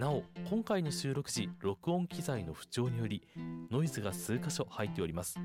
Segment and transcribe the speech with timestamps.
[0.00, 3.22] なお今回の収録時録音機材の不調により
[3.70, 5.38] ノイズが数箇所入っております。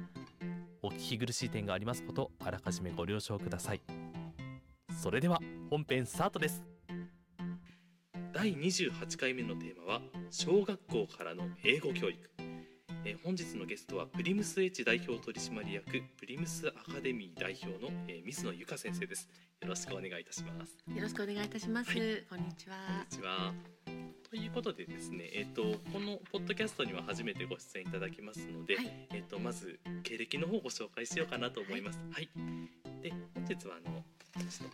[0.81, 3.81] お聞き苦しい点がありますことあらかじめご了承ください。
[4.97, 6.63] それでは本編スタートです。
[8.31, 12.17] 第28回目のテーマは小学校からの英語教育。
[13.03, 19.27] えー本日のゲストはプリムス H 代表取締役プリムスアカデミー代表の、えー水野由香先生です。
[19.61, 20.77] よろしくお願いいたします。
[20.87, 21.91] よろしくお願いいたします。
[21.91, 22.23] はい。
[22.29, 22.77] こんにちは。
[22.87, 23.74] こんにちは。
[24.35, 25.61] ということでですね、えっ、と
[25.93, 31.99] このポッドキャストには初めてご出演いただきますので、はいえっ、とまず経歴の方をご紹介しようかなと思います。
[32.11, 32.27] はい。
[33.01, 34.03] で本日はあの
[34.51, 34.69] ちょっ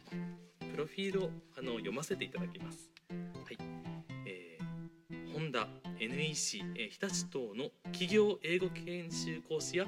[0.57, 2.89] とプロフィールをあの読ませていただきます。
[3.11, 3.57] はい。
[4.25, 5.67] えー、ホンダ
[5.99, 9.85] NEC、えー日立等の企業英語研修講師や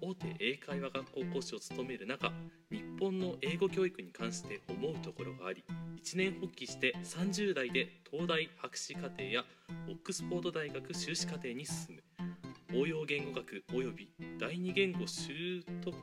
[0.00, 2.32] 大手英会話学校講師を務める中
[2.72, 5.62] 日本の英語教育に関して思うところがあり
[6.04, 9.44] 一年発起して30代で東大博士課程や
[9.88, 12.02] オックスフォード大学修士課程に進む。
[12.76, 14.08] 応用言語学および
[14.40, 15.94] 第二言語習得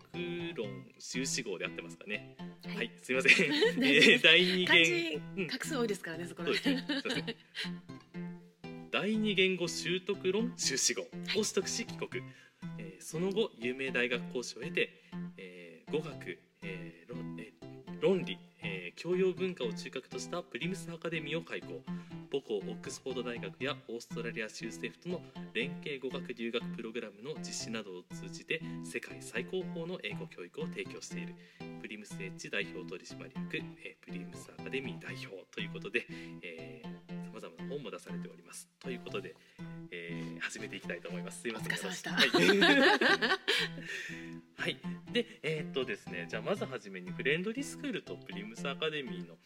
[0.55, 0.67] 論
[0.99, 2.37] 修士号であってますかね。
[2.73, 3.33] はい、すいません、
[3.83, 7.35] えー第二漢言字画数多いですからね、そこらそうですね。
[8.91, 11.01] 第二言語習得論修士号。
[11.01, 12.23] を取得し帰国、
[12.77, 15.03] えーその後有名大学講師を経て、
[15.35, 18.48] えー語学、えー論えー論理、えー
[18.99, 21.67] 教養文化を中核としたプリムスアカデミーを開校
[22.29, 25.21] 母校オックスフォード大学やオーストラリア州政府との
[25.53, 31.33] 連携語学留学プログラムの実施などを通じて世界最高峰の英語教育を提供している
[31.81, 36.05] プリムスエッジ代表取締役、えプリムスアカデミー代表ということで、さ
[37.33, 38.67] まざまな本も出されております。
[38.79, 39.33] ということで、
[40.09, 41.41] えー始めていきたいと思います。
[41.41, 41.69] すいません。
[42.13, 42.29] はい。
[44.57, 44.77] はい。
[45.13, 49.37] で、えーっとですね、じゃあまずはじめにフレンドリースクールとプリムスアカデミーの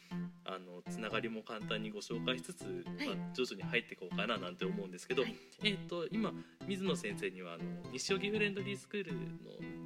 [0.45, 2.65] あのつながりも簡単にご紹介しつつ、
[3.05, 6.33] まあ、徐々に入っていこうかななんて思うんですけど、はいえーっと今
[6.67, 9.19] 水野先生にはあの西荻フレンドリースクールの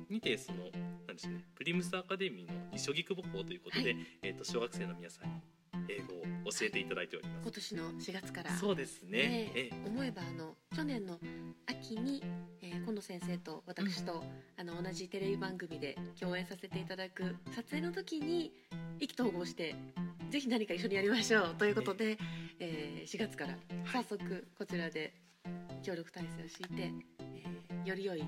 [0.09, 0.71] にてその
[1.05, 5.36] なんでしょうね、プリムスアカデミーの西荻窪校ということで、はえーっと小学生の皆さんに
[5.89, 6.13] 英語
[6.49, 7.41] を教えていただいております。
[7.43, 8.51] 今年の4月から。
[8.57, 9.71] そうですね。
[9.85, 11.19] 思えばあの去年の
[11.65, 12.23] 秋に、
[12.61, 14.23] えー、今野先生と私と、
[14.57, 18.53] あの同じテレビ番組で共演させていただく撮影の時に
[18.99, 19.75] 意気投合して
[20.29, 22.17] ぜひ何か一緒にやりましょうということで、
[22.59, 23.57] えー4月から。
[23.91, 25.13] 早速こちらで
[25.81, 28.19] 協力体制を敷いて、えーより良い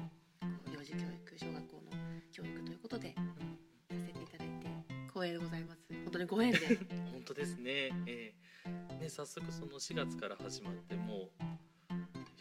[0.71, 1.91] 幼児教育小学校の
[2.31, 4.67] 教育ということでさせていただいて
[5.13, 5.78] 光栄でございます。
[5.78, 5.78] 本
[6.19, 6.59] 当にご縁で。
[7.11, 7.91] 本当ですね。
[8.05, 8.33] え
[8.65, 8.93] え。
[8.99, 11.31] ね早速その4月から始まっても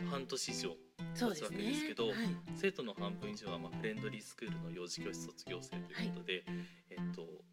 [0.01, 0.77] う半年以上
[1.15, 2.17] そうですわけですねけどはい。
[2.57, 6.45] 生徒の半分以上はまあフレンドリースクールの幼児教室卒業生ということで、
[6.91, 7.45] えっと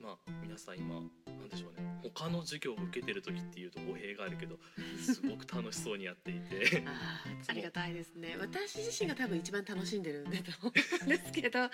[0.00, 1.88] まあ皆さん今なんでしょうね。
[2.14, 4.58] 他の授業を受けてる時っていうと語弊があるけど
[5.00, 6.84] すごく楽しそうにやっていて。
[7.48, 8.36] ありがたいですね。
[8.38, 11.70] 私自身が多分一番楽しんでるんだと思うんですけど、はい、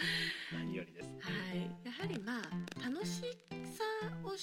[0.55, 1.11] 何よりです。
[1.85, 2.51] やはりまあ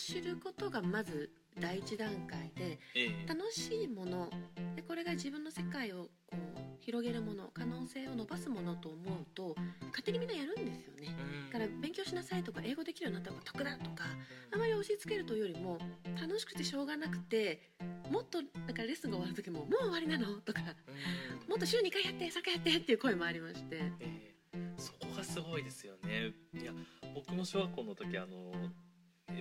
[0.01, 3.25] 知ることがまず第一段階でええ。
[3.27, 4.29] 楽しいもの
[4.75, 9.55] でこれが自分の世界をこう広げるもの可能性を伸ばすものと思うと
[9.89, 11.07] 勝手にみんなやるんですよね。
[11.09, 11.51] うん。
[11.51, 14.05] だから勉強しなさいとか英語できるようになった方が得だとか
[14.53, 15.77] あまり押し付けるというよりも
[16.19, 17.61] 楽しくてしょうがなくて
[18.09, 23.77] もっとなんかレッスンが終わる時も「もう終わりなの?」とかうん「もっと週2回やって3回やって」っていう声もありまして。
[23.99, 24.31] えー
[24.77, 26.33] そこがすごいですよね。
[26.59, 26.73] いや
[27.13, 28.69] 僕も小学校の時あの、え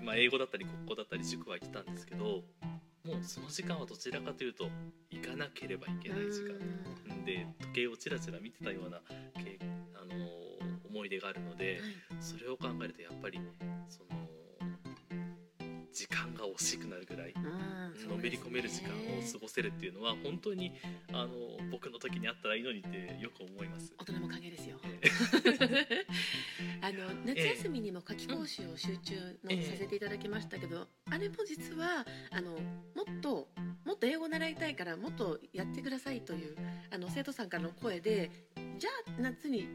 [0.03, 2.25] まあ、英語だったり国語だったり塾は行ってたんですけど
[3.05, 4.69] もうその時間はどちらかというと
[5.11, 6.59] 行かなければいけない時間
[7.25, 9.01] で時計をちらちら見てたような
[9.42, 9.59] け
[9.95, 10.15] あの
[10.89, 11.81] 思い出があるので
[12.21, 13.41] それを考えるとやっぱり
[13.89, 14.29] その
[16.01, 17.35] 時間が惜しくなるぐらい
[18.09, 20.73] のめり込める時間を過ごせるっていうのは本当に
[21.13, 21.29] あの
[21.71, 23.93] 僕の時にあったらいいのにってよく思います。
[23.99, 24.79] 大人も歓迎ですよ。
[24.83, 26.07] え
[26.81, 29.15] あの夏休みにも夏期講習を集中
[29.45, 29.63] のええ。
[29.63, 32.59] させていただきましたけど、あれも実はあのも
[33.03, 33.51] っと
[33.85, 36.57] もっと英語習いたいからもっとやってくださいという
[36.91, 38.31] あの生徒さんからの声で
[38.79, 39.69] じゃあ夏に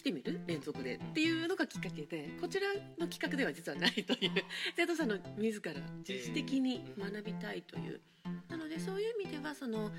[0.00, 0.40] 来てみる？
[0.46, 2.68] 連続でっていうのがきっかけでこちら
[2.98, 4.30] の企画では実はないという。
[4.74, 5.74] 生徒さんの自ら
[6.08, 8.00] 自主的に学びたいという。
[8.48, 9.90] なのでそういう意味ではその、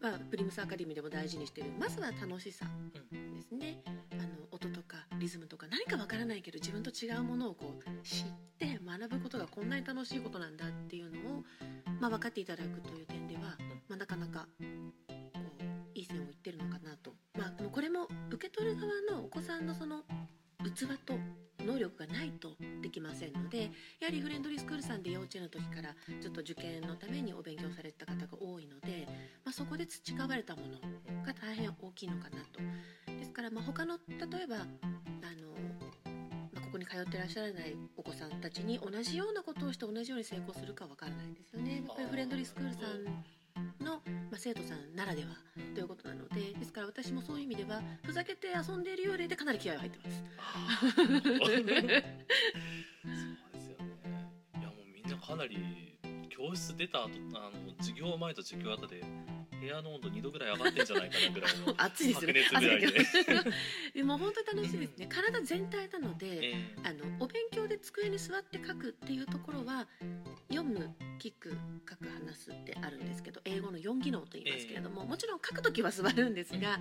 [0.00, 2.66] まあ、プリムスアカデミーでも大事にしてるまずは楽しさ
[3.10, 8.24] ですね、あの音とかリズムとか何かわからないけど自分と違うものをこう知っ
[8.58, 11.44] て学ぶことがこんなに楽しいことなんだっていうのを、
[12.00, 13.56] まあ、分かっていただくという点では、
[13.88, 14.48] まあ、なかなか
[18.68, 20.02] る側のお子さんのその
[20.62, 21.14] 器と
[21.64, 22.50] 能力がないと
[22.82, 29.06] できませんのでやはりフレンドリースクールさんで幼稚園の時からちょっと受験のためにお勉強されてた方が多いので、
[29.42, 30.74] まあ、そこで培われたもの
[31.24, 32.60] が大変大きいのかなと。
[33.18, 34.66] ですからまあ他の例えばあの、
[36.52, 41.76] ま、ここに通ってらっしゃらないお子さんたちに同じようなことをして同じように成功するかわからないですよね。
[41.76, 45.47] やっぱりフレンドリースクールさんの、まあ、生徒さんならでは
[45.78, 50.24] ということなのでですから私もそういう意味ではふざけて遊んでいるようでかなり気合が入ってます。
[50.98, 52.04] そうですよね。
[54.58, 55.56] いやもうみんなかなり
[56.28, 59.04] 教室出た後あの授業前と授業後で
[59.60, 62.42] 部屋の温度2度ぐらい上がってんじゃないかなぐらいの 暑いですよね。
[62.42, 63.50] 白熱ぐらいで
[63.94, 65.06] でも本当に楽しいですね。
[65.06, 66.54] 体全体なので、え。
[66.82, 69.86] あのお勉強で机に座って書くっていうところは
[70.50, 71.56] 読む聞く
[71.88, 76.78] 書く話すってあるんですけど英語の4技能と言いますけれども、もちろん書く時は座るんですが、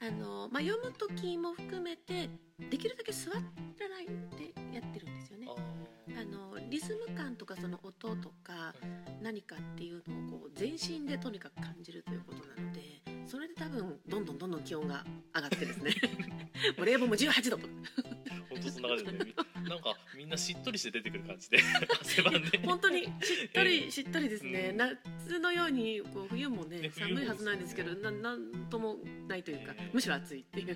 [0.00, 2.28] あのまあ、読む時も含めて
[2.70, 4.06] できるだけ座らない
[4.36, 5.46] でやってるんですよね。
[5.46, 5.50] ー。
[5.50, 5.86] あ
[6.18, 8.74] あのリズム感とかその音とか
[9.22, 12.80] 何かっていうのをこう全身でとにかく感じるということなので
[13.26, 15.04] それで多分どんどんどんどん気温が
[15.34, 15.94] 上がってですね。
[16.76, 17.58] もう冷房も18度。
[17.58, 19.34] とかー本当そんな感じでね
[19.68, 21.58] なんかみんなしっとりして出てくる感じで。
[22.00, 22.58] 汗ばんで。
[22.64, 23.10] 本当にしっ
[23.52, 24.76] とりしっとりですね、うん。
[24.76, 28.96] 夏のようにこう冬もねね寒いはずなんですけどななんとも
[29.28, 29.90] ないというか、ええ。
[29.92, 30.74] むしろ暑いっていう、うん。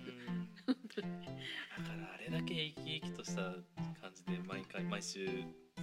[0.67, 0.81] だか
[1.97, 5.27] らあれだけ生き生きとした感じで毎回毎週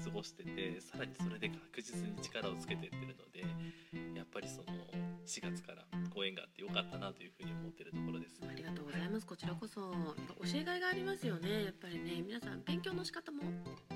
[0.03, 3.41] 過ごしててさらにそれで確実に力をつけてってるので
[4.15, 4.65] やっぱりその
[5.27, 5.83] 4月から
[6.13, 8.39] 公演があってよかったなというふうに思ってるところです。
[8.41, 9.25] ありがとうございます。
[9.27, 9.95] こちらこそ教
[10.55, 11.65] えがいがありますよね。
[11.65, 13.43] やっぱりね皆さん勉強の仕方も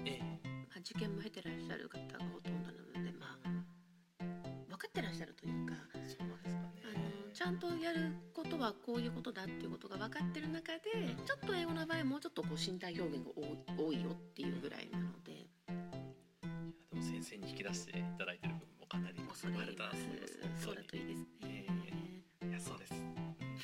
[0.06, 0.22] ええ。
[0.68, 4.24] まあ、受験も経てらっしゃる方がほとんどなので、まあ、
[4.70, 5.74] 分かってらっしゃるというか
[6.08, 7.04] そうなんですかあね。
[7.28, 11.26] のちゃんとやることはこういうことだっていうことが分かってる中でうん。
[11.26, 15.48] ちょっと英語の場合もうちょっとこう身体表現が多い多いよっていうぐらいなので。
[16.92, 18.71] でも先生に引き出していただいてる部分
[19.32, 21.66] もかなり恐れ入りまあるなと思いますすそうだといいですね、
[22.42, 22.94] えいやそうです。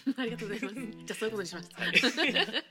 [0.18, 1.94] ありがとうございますじゃあそういうことにしました、はい。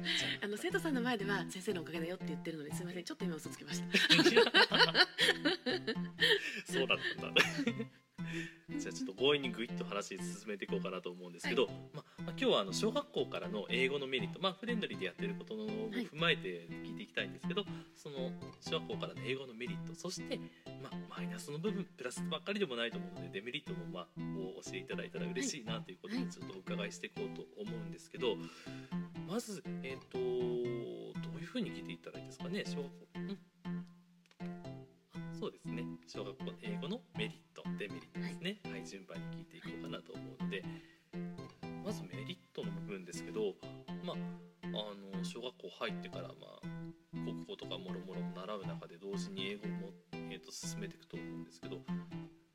[0.42, 3.86] あの生徒さんの前では先生のおかげだよって言ってるのですみませんちょっと今嘘つきました
[6.66, 7.99] そうだった。
[8.80, 20.38] じゃあちょっと強引にグイッと話進めていこうかなと思うんですけど、まあ、まあ今日はあの小学校からの英語のメリット、まあ、フレンドリーでやってることを踏まえて聞いていきたいんですけど、その小学校からの英語のメリットそして、
[20.82, 24.04] まあ、マイナスの部分プラスばっかりでもないと思うのでデメリットもまあ
[24.58, 28.36] を教えていただいたら嬉しいなということでちょっとお伺いしていこうと思うんですけど
[29.28, 33.20] まず、えー、とどういうふうに聞いていったらいいですかね小学校。
[33.20, 33.30] ん。
[33.30, 33.49] あ
[35.40, 35.82] そうですね。
[36.06, 38.60] 小学校の英語のメリットデメリットですね。
[38.70, 40.62] はい、順番に聞いていこうかなと思うので。
[41.84, 43.54] まずメリットの部分ですけど
[44.04, 44.16] まあ
[44.66, 44.70] あ
[45.18, 46.66] の小学校入ってからまあ
[47.24, 51.82] 国語とかもろもろも習う中で同時に英語も、えー、と進めていくと思うんですけどこ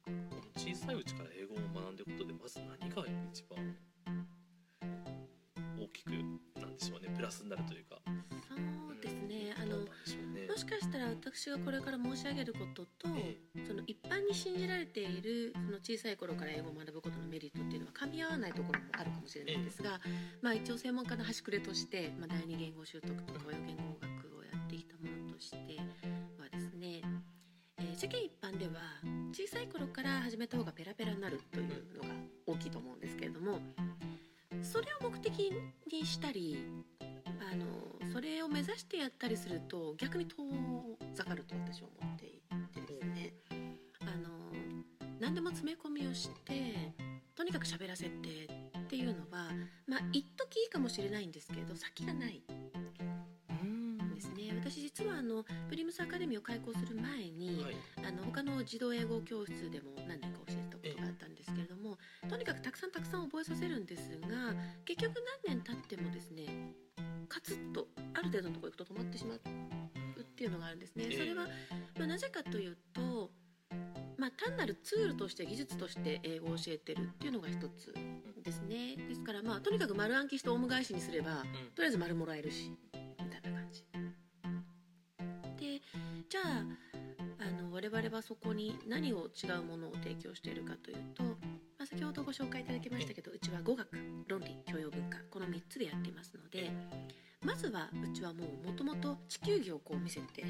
[0.07, 3.75] の小さいうちから英語を学んでいくことでまず何が一番
[5.81, 6.11] 大きく
[6.61, 7.09] なんでしょうね。
[7.13, 7.99] プラスになるというか
[10.65, 20.01] しかしたら私がこれから申し上げることと、えその一般に信じられているその小さい頃から英語を学ぶことのメリットっていうのは噛み合わないところもあるかもしれないんですが、
[20.41, 25.57] まあ、一応専門家の端くれとして、まあ、第二言語習得とか親言語学をやってきたものとして
[26.39, 27.01] はですね、
[27.77, 28.81] えー世間一般では
[29.31, 32.09] 小さい頃から始めた方がペラペラになるというのが
[32.45, 33.59] 大きいと思うんですけれども
[34.61, 35.53] それを目的
[35.91, 36.57] にしたり
[36.99, 37.84] あの
[38.15, 40.37] それを目指してやったりすると逆に遠
[41.13, 42.29] ざかると私は思ってい
[42.81, 43.33] てですね。
[43.99, 44.29] あの
[45.19, 46.93] 何でも詰め込みをして
[47.35, 48.09] とにかく喋らせて
[48.79, 49.49] っていうのは
[49.85, 52.41] まあ一時いいかもしれないんですけれど先がない
[54.15, 54.53] ですね。
[54.63, 57.75] 私実はあのプリムスアカデミーを開校する前に、はい。
[58.07, 61.97] あの他の児童英語教室でも何年か教えたことがあったんですけれども
[62.29, 64.55] とにかくたくさんたくさん覚えさせるんですが
[64.85, 66.45] 結局何年経ってもですね
[67.27, 69.41] カツッとある程度のところ行くと止まってしまう
[70.21, 71.05] っていうのがあるんですね。
[71.05, 71.47] ええそれは、
[71.97, 73.31] まあ、なぜかというと、
[74.17, 77.93] まあ、単なるツールとして技術として英語を教えてるっていうのが一つ
[78.43, 78.95] ですね。
[78.95, 81.37] ですから、まあ、とにかく丸暗記してオウム返しにすればうん
[81.73, 83.83] とりあえず丸もらえるしみたいな感じ。
[85.57, 85.81] で
[86.29, 86.65] じゃあ
[87.39, 91.35] あの我々はそこに何を違うものを提供しているかというと、ま
[91.79, 93.87] あ、先ほどご紹介いただきましたけどうちは語学
[94.27, 96.71] 論理教養文化この3つでやっていますので
[97.43, 100.45] まずはうちはもうもともと地球儀をこう見せて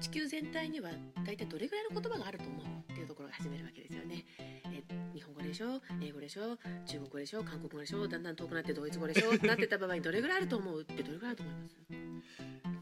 [0.00, 0.88] 地球全体には
[1.22, 4.24] 大体どれぐらいの言葉があると思うっていうところが始めるわけですよね。
[4.38, 4.82] え
[5.14, 5.82] 日本語でしょ？
[6.02, 6.56] 英語でしょ？
[6.86, 7.44] 中国語でしょ？
[7.44, 8.08] 韓国語でしょ？
[8.08, 9.32] だんだん遠くなってドイツ語でしょ？
[9.46, 11.76] なってた場合にどれぐらいあると思うってどれぐらいあると思います？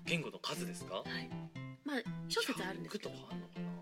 [0.07, 0.95] 言語の数ですか？
[0.95, 1.29] はい。
[1.85, 3.73] まあ諸説あるんですけとどかあるのかな。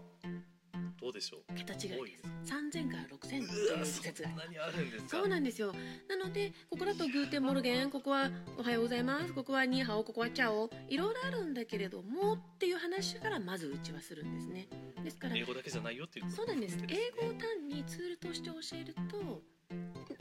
[1.00, 1.54] どうでしょう？
[1.54, 5.08] 桁違い多ですです3000から6000という説がんなにあるんですか？
[5.10, 5.72] そうなんですよ。
[6.08, 14.68] なのでここだと Guten Morgen ここはおはようございますここはニーハオここはチャオいろいろあるんだけれどもっていう話からまずうちはするんですね。
[15.02, 16.76] ですから英語だけじゃないよっていうそうなんです。
[16.88, 19.42] 英語を単にツールとして教えると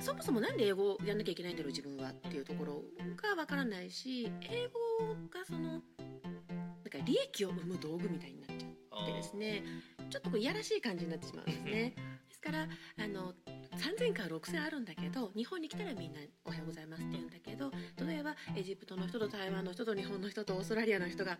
[0.01, 2.81] そもそもなんで英語をやんなきゃいけないんだろう自分はっていうところ
[3.21, 9.63] がわからないし英語がそのなんか利益を生む道具みたいになっちゃってですね。
[10.09, 11.93] ちょっとこういやらしい感じになってしまうんですね。
[12.29, 13.33] ですからあの
[13.79, 17.71] 3000から6000あるんだけど日本に来たらみんな「おはようございます」って言うんだけど
[18.05, 21.39] 例えばエジプトの人と台湾の人と日本の人とオーストラリアの人が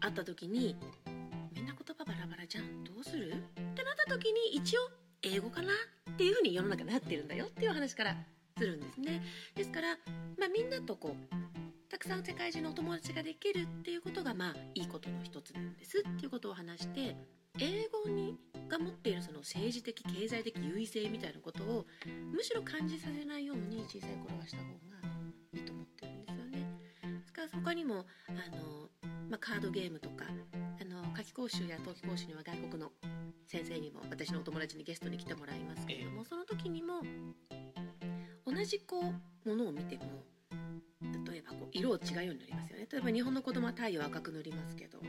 [0.00, 0.76] 会った時に
[1.52, 2.84] みんな言葉バラバラじゃん。
[2.84, 3.32] どうする？
[3.32, 3.34] っ
[3.74, 4.90] てなった時に一応
[5.22, 5.72] 英語かな
[6.12, 8.16] っていうふうに世の中なってるんだよっていう話から
[8.56, 9.22] するんですね。
[9.54, 9.96] ですから、
[10.38, 17.16] まあ、みんなとこうたくさん世界中のお友達ができるっていうことがまあいいことの一つなんですっていうことを話して
[17.58, 18.38] 英語に
[18.68, 21.86] が持っているその政治的経済的優位性みたいなことを
[22.32, 24.70] むしろ感じさせないように小さい頃はした方が
[25.52, 26.66] いいと思ってるんですよね。
[27.18, 28.88] ですから他にもあの、
[29.28, 30.24] まあ、カードゲームとか
[30.80, 32.92] あの夏期講習や冬季講習には外国の
[33.46, 37.02] 先生にも私のお友達にゲストに来てもらいますけれどもその時にも
[38.46, 39.00] 同じこ
[39.44, 40.24] うものを見ても
[41.26, 42.86] 例えばこう色を違うようになりますよね。
[42.90, 45.00] 例えば日本の子供は太陽を赤く塗りますけど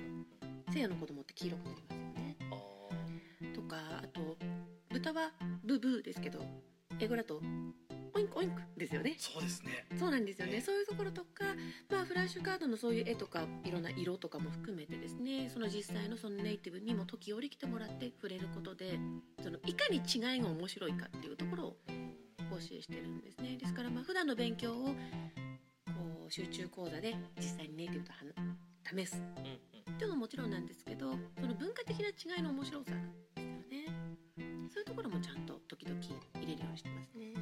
[0.72, 2.01] 西洋の子供って黄色く塗ります
[3.72, 4.38] かあと
[4.92, 5.32] 豚は
[5.64, 6.44] ブーブーですけど
[7.00, 7.42] 英語だと
[8.14, 9.16] オインクオインクですよね。
[9.18, 9.86] そうですね。
[9.98, 11.46] そうなんですよね、ねそういうところとか、
[11.90, 15.50] まあ、フラッシュカードのそういう絵とかいろんな色とかも含めてですね。
[15.50, 19.00] その実際のそのネイティブにも時折来てもらって触れることで
[19.42, 21.78] そのいかに違いが面白いかっていうところを
[22.50, 23.56] 講習してるんですね。
[23.56, 24.94] ですからまあ普段の勉強をこ
[26.28, 32.92] う集中講座で実際にネイティブと話試すっていうのももちろんなんですけどその文化的な違いの面白さ
[34.82, 37.34] ういうところもちゃんと時々入れるようにしてますね。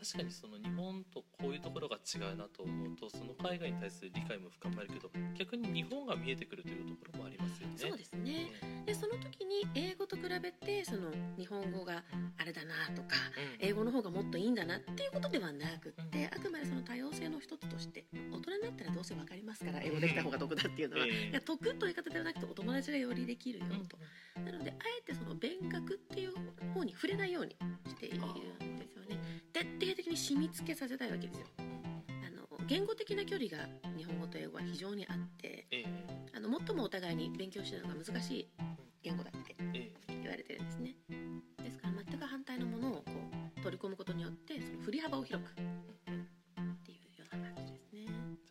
[0.00, 7.74] 確かにその日本とこういうところが違うなと思うとその海外に対する理解も深まるけど逆に日本が見えてくるというところもありますよね。
[7.76, 8.20] そうですね。
[8.22, 12.02] ねでその時に英語と比べてその日本語が
[12.38, 13.16] あれだなとか
[13.60, 13.66] うん。
[13.66, 16.24] 英語の方がもっといいんだなっていうことではなくってうん。
[16.24, 21.30] あくまでその多様性の一つとして大人になったらどうせ分かりますから英語できた方が得だっていうのは、 ええ。
[21.30, 23.98] いや得という言い方ではなくてお友達がよりできるようんと、
[24.36, 26.32] なのであえてその勉学っていう
[26.72, 28.18] 方に触れないようにしている。
[28.18, 28.26] んで
[28.64, 28.69] す
[29.52, 31.46] 徹底的に染み付けさせたいわけですよ。
[31.58, 31.62] あ
[32.30, 35.86] の言語的な距離が日本語と英語は非常にあってええ。
[36.34, 38.48] あの最もお互いに勉強してるのが難しい
[39.02, 40.14] 言語だってええ。
[40.22, 40.94] 言われてるんですね。
[41.62, 43.02] ですから全く反対のものをこ
[43.58, 45.60] う取り込むことによってその振り幅を広くって
[46.92, 48.06] いうような感じですね。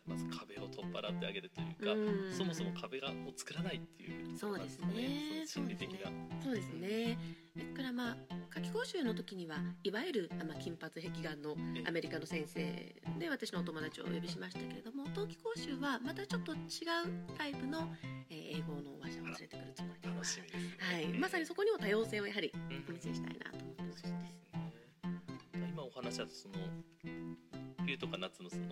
[0.06, 2.32] まず壁を取っ払ってあげるというか、うん。
[2.32, 5.46] そもそも壁がを作らないっていうところなんそうですね。
[5.46, 6.10] 心理的な。
[6.42, 7.18] そうですね
[7.60, 8.16] ですからまあ
[8.54, 12.60] 夏期講習の時にはいわゆるあまあ金髪壁眼のええアメリカの先生
[13.18, 16.58] で私のお友達をお呼びしましたけれども冬季講習はまたちょっと違う
[17.36, 17.88] タイプの、
[18.30, 20.08] えー英語の話者を連れてくるつもりで。
[20.08, 20.76] います楽しみですね。
[20.78, 22.84] はい、まさにそこにも多様性をやはりうん。
[22.88, 24.34] お見せしたいなと思ってまして、そうですね。
[25.72, 26.54] 今お話だとその
[27.84, 28.64] 冬とか夏のその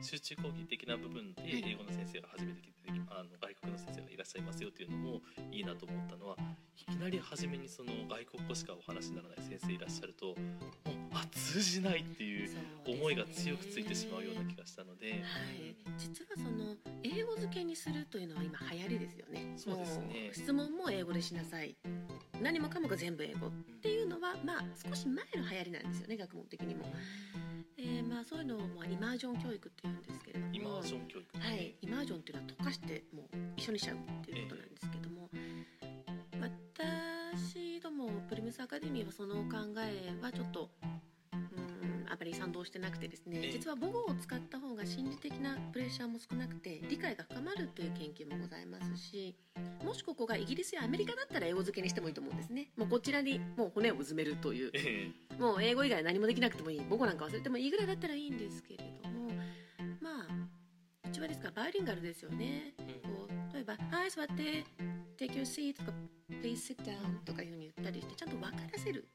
[0.00, 2.76] 集中講義的な部分ではい英語の先生が初めて来て
[3.16, 6.36] あの外国の先生がいらっしゃいますよっていうのもいいなと思ったのは
[6.76, 10.36] いきなり初めにその外国語しかお話にならない先生いらっしゃるともう
[11.12, 12.50] あ通じないっていう
[12.86, 19.54] 思いが強くついてしまうような気がしたので、はい、実はその英語付けにするというのは今流行りですよね。
[19.56, 21.74] そうですね質問も英語でしなさい。
[22.42, 23.50] 何もかもが全部英語っ
[23.80, 26.84] ていうのはまあ少し前の流行りなんですよね学問的にも。
[27.78, 30.54] えーまあそういうのをまあイマージョン教育っていうんですけれども。
[30.54, 35.28] イマージョン教育、はい、イマージョンっていうのは溶かしてもう一緒にしちゃうっていうことなんですけども、
[36.40, 40.70] 私どもプリムスアカデミーはその考えはちょっと
[42.26, 49.34] り賛同してなくてですねええ実は母語を使った方が心理的なプレッシャーも少なくて理解が深まるという研究もございますし
[49.84, 52.70] もしここがイギリスやアメリカだったら英語付けにしてもいいと思うんですね。
[52.76, 54.70] もうこちらにもう骨をうずめるという。
[54.74, 56.80] えもう英語以外何もできなくてもいい。
[56.88, 57.70] 母語なんか忘れてもいい。
[57.70, 59.30] ぐらいだったらいいんですけれども
[60.00, 62.74] まあうちはですからバイリンガルですよね。
[63.04, 64.64] こう例えば「はい座って」
[65.16, 65.92] 「take your seat」とか
[66.42, 69.08] 「please sit down」とかいうふうに言ったりしてちゃんと分からせる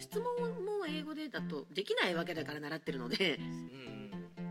[0.00, 0.24] 質問
[0.64, 3.38] も英語でだとできないわけだから習ってるので。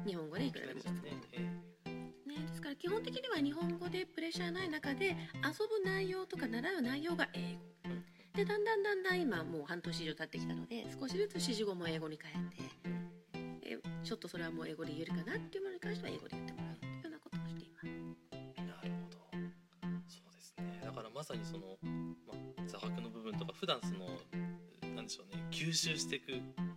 [0.06, 0.80] 日本語でいくらでも。
[0.80, 1.12] 質問ね。
[2.48, 7.76] ですから基本的には日本語でプレッシャーない中で遊ぶ内容とか習う内容が英語。
[8.36, 17.88] でだんだんだんだん今もう半年以上経ってきたので少しずつ指示語も英語に変えてえちょっとそれはもう英語で言えるかなっていうものに関しては英語で言ってもらうというようなことをしています。
[18.60, 19.18] なるほど。
[20.08, 20.82] そうですね。
[20.84, 21.80] だからまさにその、
[22.28, 24.20] まあ、座白の部分とか普段その
[25.06, 25.44] なんでしょうね。
[25.52, 26.34] 吸収していく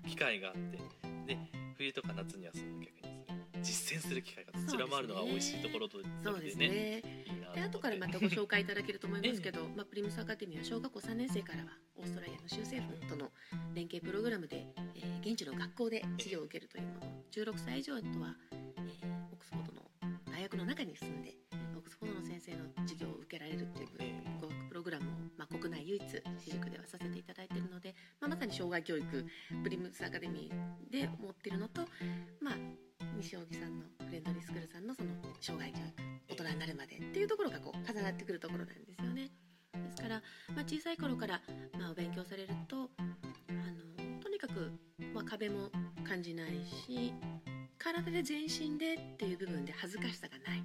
[0.07, 0.79] 機会があって。
[1.27, 1.39] で
[1.77, 3.09] 冬とか夏にはその逆に
[3.63, 6.69] 実践する機会がどちらもあるのが美味しいところとそうですね。
[7.55, 13.33] で後からまたご紹介いただけると思いますけど、 まあ、プリムスアカデミーは小学校3年生からはオーストラリアの州政府との
[13.75, 19.91] 連携プログラムで、えー現地の学校で授業を受けるというもの16歳以上とは、えーオックスフォードの
[20.31, 21.35] 大学の中に住んで
[21.77, 27.38] オックスフォードの先生の授業を受けられるっていうえ語学プログラムを、まあ、国内唯一私塾ではさせていただ
[28.59, 29.27] 障害教育
[29.63, 31.83] プリムスアカデミーで持ってるのと、
[32.41, 32.55] まあ、
[33.17, 35.11] 西荻さんのフレンドリースクールさんのその
[35.41, 39.31] 障害教育大人になるまでっていうところがこう重なってくるところなんですよね。
[39.73, 40.23] ですから、
[40.57, 41.41] まあ、小さい頃から、
[41.79, 44.73] まあ、お勉強されるとあのとにかく、
[45.15, 45.71] まあ、壁も
[46.03, 47.15] 感じないし
[47.79, 50.65] 体で全身でっていう部分で恥ずかしさがない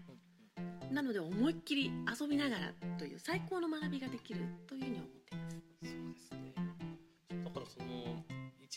[0.92, 5.06] なので思いっきり遊びながらという最高の学びができるというふうに思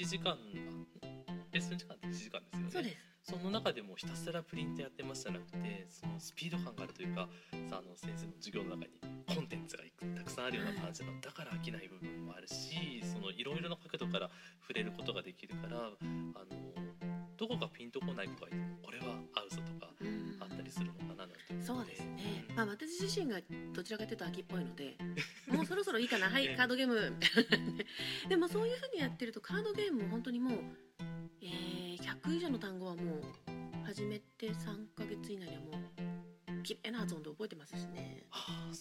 [0.07, 0.37] 1時間あ
[1.51, 2.71] レッスン時間って1時間ですよね。
[2.71, 2.97] そうです。
[3.25, 7.29] その中でもひたすらプリントやってますじゃなくてそのスピード感があるというか
[7.69, 9.83] さあの先生の授業の中にコンテンツが
[10.15, 14.31] たくさんあるような感じのだから飽きない部分もあるしそのいろいろな角度から
[14.63, 16.55] 触れることができるからあの
[17.37, 20.27] どこかピンとこない子がいてもこれは合うぞとかうん。
[20.41, 21.67] あったりするのかななんて思って。
[21.67, 23.39] そうですね、うんまあ、私自身が
[23.75, 24.97] どちらかというと秋っぽいので
[25.49, 26.29] もうそろそろいいかな？
[26.29, 26.95] はいねカードゲーム。
[27.19, 27.87] みたいなね
[28.29, 30.59] でもそういうふうにやってるとカードゲームも本当にもう、
[31.43, 33.23] えー100以上の単語はもう
[33.85, 34.55] 始めて3
[34.97, 35.71] ヶ月以内にはも
[36.59, 38.25] う綺麗な発音で覚えてますしね。
[38.31, 38.75] ああ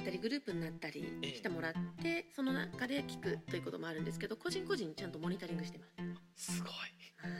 [0.00, 1.34] ったりグループになったりええ。
[1.36, 5.86] してもらってその中で聞くということもあるんですけど個人個人ちゃんとモニタリングしてま
[6.36, 6.52] す。
[6.52, 6.78] すごい、は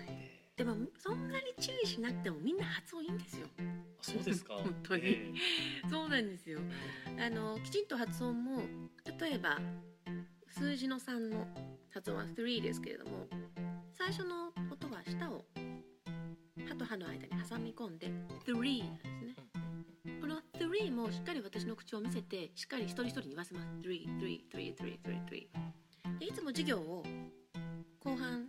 [0.05, 0.07] い。
[0.09, 3.47] えでもそんなに注意しなくてもみんな発音いいんですよ。
[4.03, 4.55] そうですか？
[4.61, 5.03] 本当に。
[5.05, 5.33] え
[5.89, 6.61] そうなんですよ。
[7.19, 8.63] あのきちんと発音も
[9.19, 9.59] 例えば
[10.49, 11.47] 数字の3の
[11.91, 13.27] 発音は3ですけれども
[13.93, 15.45] 最初の音は舌を
[16.69, 19.10] 歯と歯の間に挟み込んで3なんですねこの
[20.81, 23.67] 3もしっかり私の口を見せてしっかり一人一人に言わせます。
[23.87, 27.05] 333333でいつも授業を
[28.03, 28.47] 後半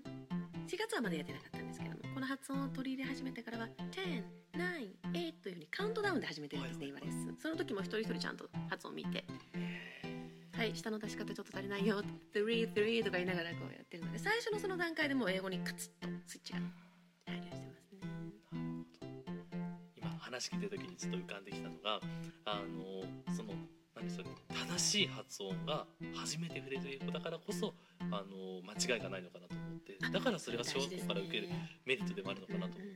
[0.66, 3.68] 4月はまだやってなかったんですけどもこの発音を取り入れ始めてからは
[4.54, 9.26] 1098というふうにカウントダウンで始めてるんですね今レッスンその時も一人一人ちゃんと発音を見て。
[10.54, 12.04] はい下の出し方ちょっと足りないよ。
[12.34, 16.60] 33とか言いながらこうやってるので最初のその段階でもう英語にカツッとスイッチが
[20.42, 22.00] 話聞いてる時にちょっと浮かんできたのが
[22.46, 23.54] あのその
[23.96, 27.76] 何それ正しい発音が初めて触れる英語だからこそ
[28.10, 31.50] あの間違いがないのかなと思ってだからそれが小学校から受ける
[31.86, 32.91] メリットでもあるのかなと思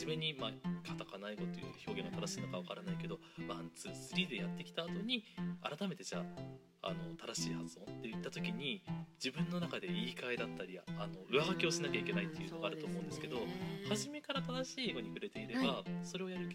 [0.00, 0.50] 初めに、まあ、
[0.88, 5.24] カタカナ英語という表現が正しいのかわからないけど one two three でやってきた後に
[5.60, 6.24] 改めてじゃ
[6.82, 8.82] ああの正しい発音って言った時に
[9.22, 13.36] 自分の中で言い換えだったりあの上書きをしなきゃいけないっていうのがあると思うんですけど、
[13.90, 16.48] 初めから正しい英語に触れていれば、はそれをやる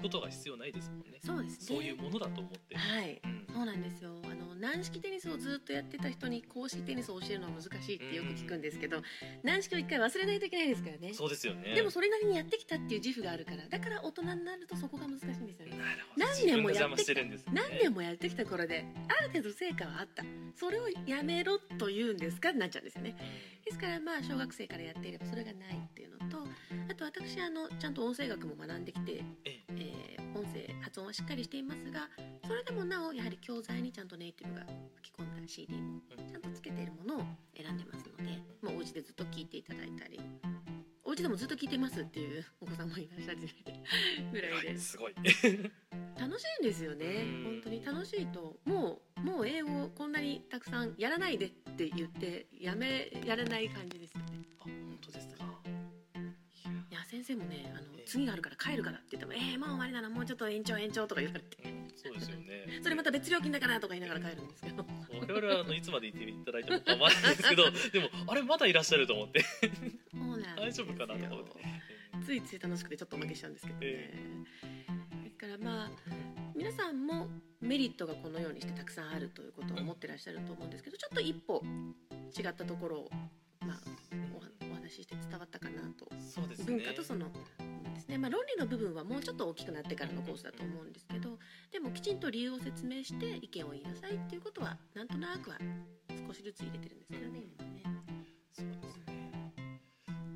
[0.00, 1.18] ことが必要ないですもんね。
[1.20, 1.76] そうですね。
[1.76, 2.76] そういうものだと思って。
[2.76, 3.20] はい。
[3.24, 3.46] うん。
[3.52, 4.17] そうなんですよ
[4.58, 9.02] 軟式テニスをずっとやってた人に公式テニスを教えるのは難しいってよく聞くんですけど
[9.42, 11.74] 軟式を一回忘れないといけないですからねそうですよね。
[11.74, 15.78] でもそれなりにやってきたっていう自負があるからだから大人になるとそこが難しいんですよね。
[16.16, 17.20] 何年もやってきた。
[17.52, 22.52] 何年もやってきた頃である程度成果はあったそれをやめろと言うんですか？
[22.52, 23.16] なっちゃうんですよね
[23.64, 26.38] ですからまあ小学生からやっていればそれがないっていうのと
[26.90, 29.22] あと私あのちゃんと音声学も学んできて、
[30.88, 32.08] 発音はしっかりしていますが
[32.46, 34.64] それでもなおやはり教材にちゃんとネイティブが
[34.96, 37.22] 吹き込んだ CD もちゃんとつけているものを
[37.54, 40.18] 選んでますので、まあ、お家でずっと聞いていただいたり
[41.04, 43.38] お家でもずっと聞いてますっていう お子さんもいらっしゃる
[44.32, 44.68] ぐらいで。
[44.68, 45.14] はいすごい。
[45.14, 47.06] 楽しいんですよね。
[47.06, 47.44] うん。
[47.44, 54.48] 本当に楽しいともうもう英語をこんなにたくさんやらないでって言ってやめやらない感じですよね。
[54.58, 55.62] あ本当ですか。
[56.90, 58.04] いや先生もねあのええ。
[58.04, 59.07] 次があるから帰るからって言っても
[59.38, 60.10] 「えー、もう終わりなの。
[60.10, 61.56] もうちょっと延長延長」とか言われて。
[61.64, 62.80] うんそうですよね。
[62.80, 64.86] それまた別料金だからとか言いながら帰るんですけど。
[65.10, 69.40] 我々はあのいつまでいていただいても構わないんですけど でもあれまだいらっしゃると思って。
[69.42, 70.86] そうなんですよ。
[70.86, 71.88] 大丈夫かなとか思って。
[72.24, 74.12] ついつい楽しくてちょっとおまけしちゃうんですけどね、え
[75.40, 75.90] だからまあ
[76.54, 77.28] 皆さんも
[77.60, 81.62] メリットがこのようにしてたくさんあるということを思ってらっしゃると思うんですけどちょっと一歩
[82.36, 83.10] 違ったところを、
[83.60, 83.78] まあ、
[84.70, 86.06] お話しして伝わったかなと。
[86.20, 86.76] そうですね。
[86.76, 87.30] 文化とその
[88.08, 91.38] ですね、まあ、論理の部分はもうちょっと大きくなってからのコースだと思うんですけど
[91.70, 95.58] でもきちんと理由を説明して意見を言いなさいっていうことはなんとなくは
[96.26, 97.82] 少しずつ入れてるんですけどね今ね。
[98.52, 99.52] そうですね。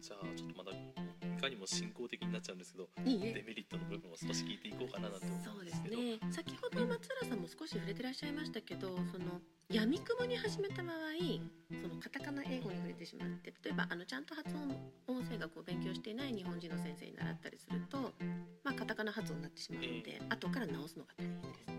[0.01, 3.33] じゃあちょっとまだいかにも進行的になっちゃうんですけどいいえ。
[3.35, 5.97] デメリットの部分を少し聞いていこうかななんて思そううんでですすけど。
[5.97, 6.19] ね。
[6.31, 9.41] 先ほど松浦さんも少し触れてらっしゃいましたけどその
[9.73, 10.95] 闇雲に始めた場合
[11.71, 14.69] そのカタカナ英語に触れてしまって例えばあのちゃんと発音
[15.09, 18.13] 音声学を勉強していない日本人の先生に習ったりすると、
[18.65, 21.73] まあ、カタカナ発音になってしまうので後から直すのが大変です。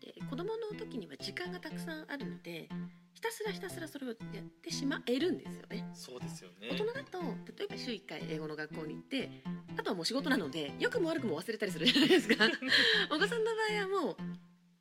[0.00, 2.68] で子供の時には時間がたくさんあるので
[3.14, 5.88] ひたすらひたすらそれをやってしまえるんですよね。
[5.94, 7.20] そうですよね大人だと
[7.56, 9.30] 例えば週1回英語の学校に行って
[9.78, 12.34] あとはもう仕事なので良くも悪くも忘れたりするじゃないですか
[13.10, 14.16] お子さんの場合はもう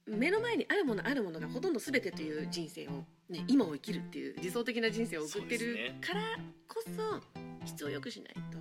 [0.05, 2.91] 目の前にあるものあるものがほとんど全てという人生を、
[3.29, 6.21] ね、今を生きるっていう理想的な人生を送ってるから
[6.67, 8.57] こそ質を良くしないと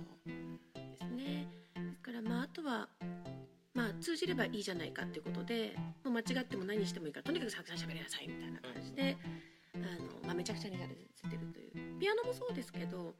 [0.79, 1.47] ですね。
[1.75, 2.87] ですからまああとは
[3.73, 9.17] まあ通じればいいじゃないかっていうことでもう間違っても何してもいいからとにかくたくさん喋りなさいみたいな感じで
[9.75, 11.99] あの、まあ、めちゃくちゃにやらせてるという。
[11.99, 13.15] ピアノもそうですけど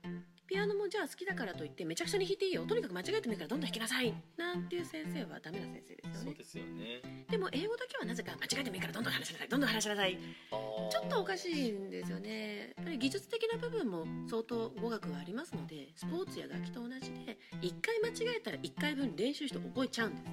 [0.47, 2.65] ピアノもじゃあ好きだからといってめちゃくちゃに弾いていいよ。
[2.65, 4.13] とにかく間違えてもいいからどんどん弾きなさい。
[4.37, 6.19] なんていう先生はダメな先生ですよね。
[6.25, 7.25] そうですよね。
[7.29, 9.47] でも英語だけはなぜか間違えてもいいからどんどん話しなさい。
[9.47, 10.17] どんどん話しなさい。
[10.17, 12.73] ちょっとおかしいんですよね。
[12.75, 20.23] やっぱり技術的な部分も相当語学はありますのでスポーツや楽器と同じで1回間違えたら1回分練習して覚えちゃうんです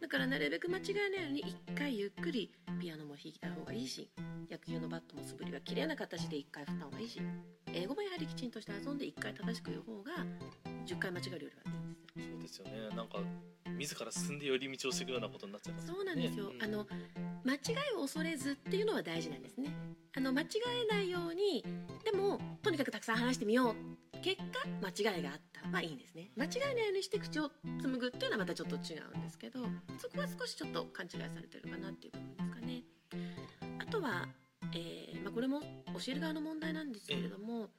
[0.00, 4.10] だからなるべく間違えないように1回ゆっくりピアノも弾いた方がいいし
[4.50, 7.20] 野球のバットも素振りは綺麗な形で1回振った方がいいし。
[7.72, 10.12] 英語もやはりきちんとして遊んで1回正しく言う方が
[10.86, 11.89] 10回間違えるよりはいい
[12.20, 12.94] そうですよね。
[12.94, 13.18] なんか
[13.78, 16.86] 自ら進んで寄り道をしていくようなことになっちゃいますそうなんですよ、うんあの
[17.42, 17.56] 間違
[17.94, 19.74] いを恐れずっていうのは大事なんですね。
[20.14, 20.46] あの間違
[20.90, 21.64] えないように
[22.04, 23.74] でもとにかくたくさん話してみよう。
[24.20, 25.66] 結果間違いがあった。
[25.70, 26.30] はいいんですね。
[26.36, 29.60] 間違えないようにして口を紡ぐっていうのはまたちょっと違うんですけど
[29.98, 32.82] そこは少しちょっと勘違いされてるかなっていう部分ですかね。
[33.78, 34.28] あとは、
[34.74, 35.64] えーまあ、これも教
[36.08, 37.70] える側の問題なんですけれども、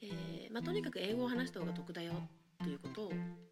[0.00, 3.47] えーまあ、とにかく英語を話した方が得だよっていうことを、まあ、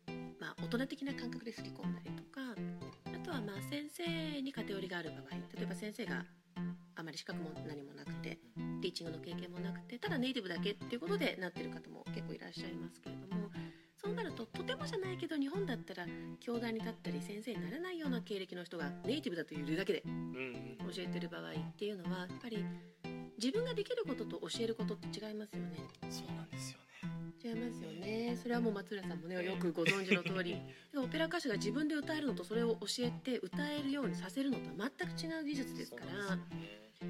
[0.76, 6.22] 大人的な感覚で刷り込んだりとかあとはまあ先生に偏りがある場合例えば先生が
[6.94, 8.38] あまり資格も何もなくて
[8.82, 13.48] ティーチングの経験もなくてただネイティブだけっていうことでなってる方も結構いらっしゃいますけれども
[13.96, 16.06] そうなるととてもじゃないけど日本だったら
[16.40, 22.62] 教壇に立ったり先生になれないような経歴の人がネイティブだというだけで教えてる場合っていうのはやっぱり
[23.38, 25.78] 自分ができることと教えることって違いますよね。
[26.10, 26.85] そうなんですよね
[27.46, 28.36] 違いますよね。
[28.42, 30.56] それはもう松浦さんもねよくご存知の通り。
[30.96, 36.38] オペラ歌手が自分で歌えるのとそれを教えて歌えるようにさせるのとは全く違う技術ですから。
[36.98, 37.04] 教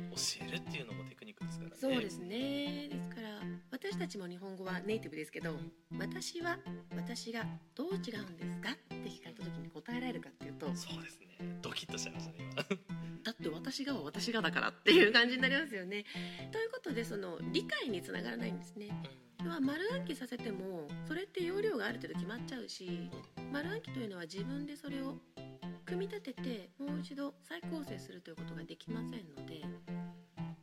[0.49, 1.77] えるっていうのもテクニックですからね。
[1.79, 2.89] そうですね。
[2.89, 5.55] ですから私たちも日本語はネイティブですけど
[5.99, 6.59] 私は
[6.97, 11.27] 私がどう違うんですかって聞かれた時に答えられるかっていうとそうですね。
[11.63, 12.63] ドキッとしちゃいましたね今。
[13.23, 16.05] だって私がは私がだからっていう感じになりますよね。
[16.53, 18.91] ということでその理解につながらないんですね。
[19.47, 23.09] 要は丸暗記させてもそれって容量がある程度決まっちゃうし
[23.53, 25.15] 丸暗記というのは自分でそれを
[25.85, 29.63] 組み立ててもう一度再構成するということができませんので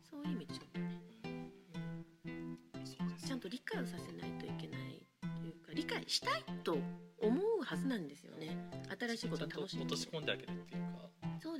[0.04, 0.93] そういう意味でちょっとね。
[3.26, 5.08] ちゃんと理解をさせないといけない
[5.41, 6.78] というか理解したいと
[7.22, 8.58] 思うはずなんですよね。
[9.00, 11.10] 新しいことを楽しみ落とし込んであげるっていうか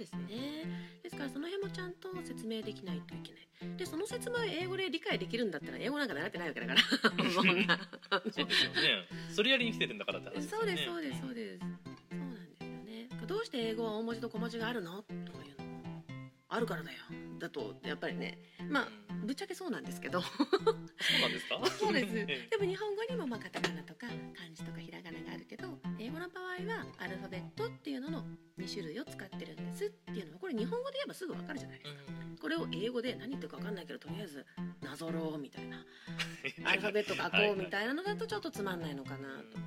[0.04, 0.66] ですね。
[1.02, 3.78] ですからその辺もちゃんと説明できないといけない。
[3.78, 6.82] でその説明を英語で理解できるんだったら英語なんか習ってないわけだから。
[7.32, 9.08] そうですよね。
[9.34, 10.66] それやりに来てるんだからって話ですよね。
[10.66, 11.60] そうですそうですそうです。
[11.60, 13.10] そうなんですよね。
[13.28, 15.02] どうして英語は大文字と小文字があるの？
[15.04, 15.14] とか
[15.46, 15.66] いうの。
[15.66, 16.04] も
[16.50, 16.98] あるからだよ。
[17.40, 18.38] だとやっぱりね。
[18.70, 18.88] まあ
[19.26, 20.22] ぶっちゃけそうなんですけど。
[20.22, 21.66] そうなんですか？
[21.80, 22.08] そうです。
[22.16, 22.48] え。
[22.52, 25.80] でも日本語にもまあカタカナとか漢字とかひらがながあるけど
[26.24, 28.24] の場合はアルファベットっていうのの
[28.58, 32.00] 2種類を使ってるんですっていうのはこれ日本語で言えばすぐわかるじゃないですか。
[32.30, 32.38] うん。
[32.38, 34.46] これを英語で何言ってるか分かんないけどとりあえず
[34.82, 35.78] なぞろうみたいな。
[35.78, 35.82] う
[36.64, 39.58] んアルファベット書こうみいたいなのだとちょっとつまんないのかなと。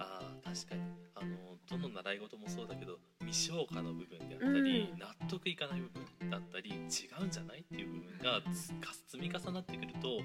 [0.00, 0.82] ああ確かに。
[1.14, 4.98] あのどの習い事もそうだけど未消化の部分であったり、うん。
[4.98, 6.76] 納得いかない部分だったり違
[7.20, 10.20] うんじゃないっていう部分が積み重なってくると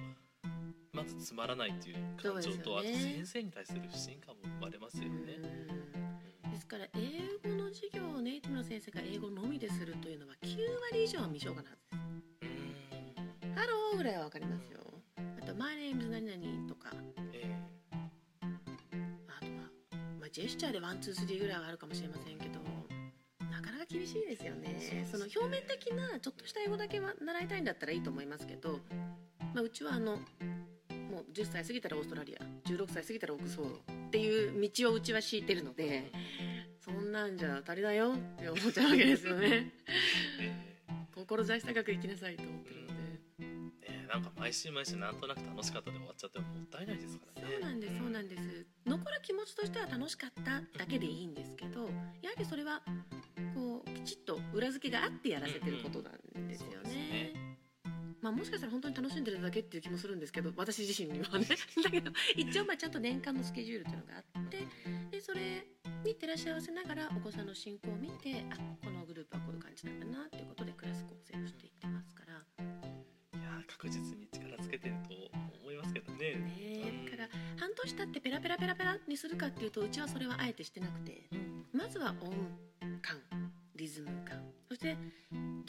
[0.94, 5.10] まずつまらないっていう感情と、ねあと先生に対する不信感も生まれますよね。
[5.68, 10.58] うんですから英語の授業をネイティブの先生が英語のみでするというのは9
[10.92, 13.48] 割以上は未消化なはずです。
[13.48, 14.80] うんハローぐらいはわかりますよ。
[15.18, 16.92] あと、My name is 何々とか、
[17.34, 17.58] え
[18.42, 22.60] あとは、まあ、ジェスチャーで one、two、three ぐらいはあるかもしれませんけど、
[23.52, 25.08] なかなか厳しいですよね。
[25.12, 28.80] その表面的なちょっとした英語だけは習いたいんだったらいいと思いますけど、
[29.54, 36.12] まあ、うちはあの、もう10歳過ぎたらオーストラリア、16歳過ぎたらオックスフォードっていう道をうちは敷いてるので、
[36.80, 39.72] そんなんじゃ足りないよって思っちゃうわけですよね。
[40.40, 40.74] え
[41.16, 42.94] 志高く生きなさいと思ってるので。
[42.94, 47.48] ねなんか毎週毎週なんとなく楽しかったで終わっちゃってももったいないですからね。
[47.52, 51.90] そうなんですそうなんです残る気持ちとしては楽しかっただけでいいんですけど
[52.22, 52.82] やはりそれは
[53.56, 57.02] こうきちっと裏付けがあってやらせてることなんですよそうですね
[57.34, 57.53] ね。
[58.24, 61.46] まあ、もしかしたら本当に楽しんでるだけっていう気もするんですけど私自身にはね。
[61.84, 64.66] だけど一応まあちゃんと年間のスケジュールっていうのがあって
[65.12, 65.68] でそれ
[66.06, 72.40] に照らし合わせながらお子さんの進行を見てあこのグループはこういう感じなんだなっていうことでクラス構成をしていってますから。
[72.40, 75.12] いやー確実に力つけてると
[75.60, 76.40] 思いますけどね。
[76.40, 81.28] ねだから半年経ってペラペラペラペラにするかっていうとうちはそれはあえてしてなくて。
[81.34, 81.66] うん。
[81.74, 82.32] まずは音
[83.02, 83.20] 感
[83.76, 84.40] リズム感。
[84.70, 84.96] そして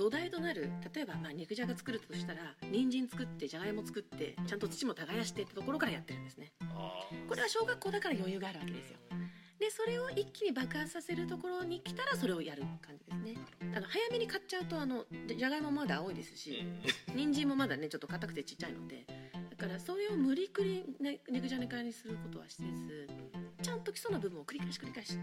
[0.05, 2.41] 土台となる例えばまあ肉じゃが作るとしたら
[2.71, 6.53] 人参作ってじゃがいも作ってちゃんと土も耕してってところからやってるんですね。
[7.27, 8.99] これは小学校だから余裕があるわけですよ。
[9.59, 13.35] でそれを一気に爆発させるところに来たらそれをやる感じですね。
[13.75, 19.07] あの早めに買っちゃうとあのじゃがいもまだ青いですしえ人参もまだねちょっと硬くてちっちゃいので。
[19.57, 23.09] だからそれを無理くりね肉じゃがにすることはせず
[23.63, 25.19] ちゃんと基礎の部分を繰り返し繰り返し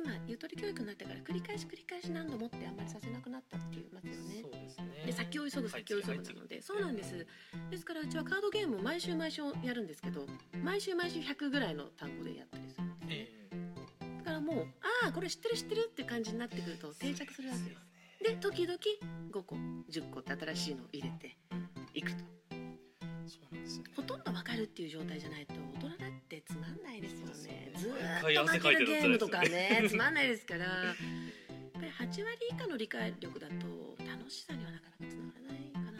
[0.00, 4.40] 今ゆとり教育になってから繰り返し繰り返し何度もってあんまりさせなくなったって言いますよね。
[4.40, 4.84] そうですね。
[5.04, 6.62] で先を急ぐ先を急ぐなので。
[6.62, 7.26] そうなんです。
[7.70, 10.26] ですからうちはカードゲームを毎週毎週やるんですけど
[10.64, 13.08] 毎週毎週100ぐらいの単語でやったりするんですね。
[13.10, 13.50] え
[14.18, 14.66] だからもう
[15.04, 18.78] ああこれ知ってる知ってるって感じになってくると定着するわけですで時々
[19.30, 19.56] 5個
[19.90, 21.36] 10個って新しいのを入れて
[21.92, 22.39] いくと。
[23.96, 26.42] ほとんどわかるっていう状態じゃないと大人だって。
[26.46, 27.98] つまんないですよねずっと
[28.46, 30.94] 負けるゲームとかねつまんないですからやっ
[31.72, 33.54] ぱり8割以下の理解力だと
[34.08, 35.98] 楽しさにはなかなかつながらないかな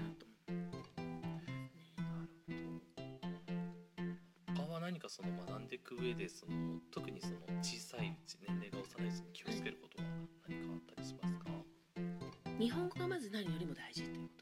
[4.55, 10.09] と何かその学んでいく上でその特にその小さいうち年齢が幼いうちに気をつけることは
[10.49, 11.51] 何かあったりしますか？
[12.59, 14.29] 日本語がまず何よりも大事という。
[14.29, 14.40] こ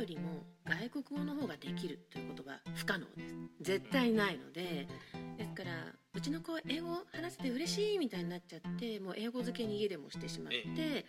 [0.00, 3.34] よりも外国語の方ができるということは不可能です。
[3.60, 4.88] 絶対ないので、
[5.36, 5.70] ですから
[6.14, 11.04] うちの子は英語を話せて嬉しいみたいになっちゃって、もう英語漬けに家でもしてしまって、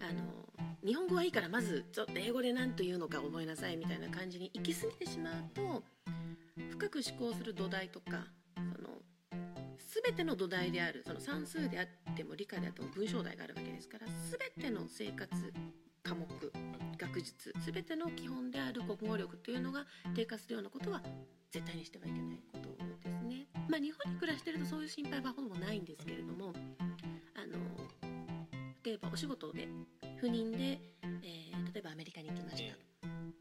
[0.00, 0.22] あの
[0.84, 5.82] 日本語はいいからまずちょっと英語で何と言うのか覚えなさいみたいな感じに行き過ぎてしまうと、
[6.70, 8.26] 深く思考する土台とか
[8.76, 8.90] その
[10.04, 14.06] 全ての土台であるその算数であっても理科であっても文章題があるわけですから
[14.56, 15.30] 全ての生活
[17.24, 21.02] 術全ての基本である国語力というのが低下するようなことは
[21.50, 22.68] 絶対にしてはいけないこと
[23.08, 23.46] ですね。
[23.68, 26.52] まあ、日本に暮らしてるとそういう心配はほぼないんですけれども
[27.34, 27.58] あの
[28.84, 29.68] 例えばお仕事で
[30.20, 30.80] 赴任で、
[31.22, 32.76] えー例えばアメリカに行きました。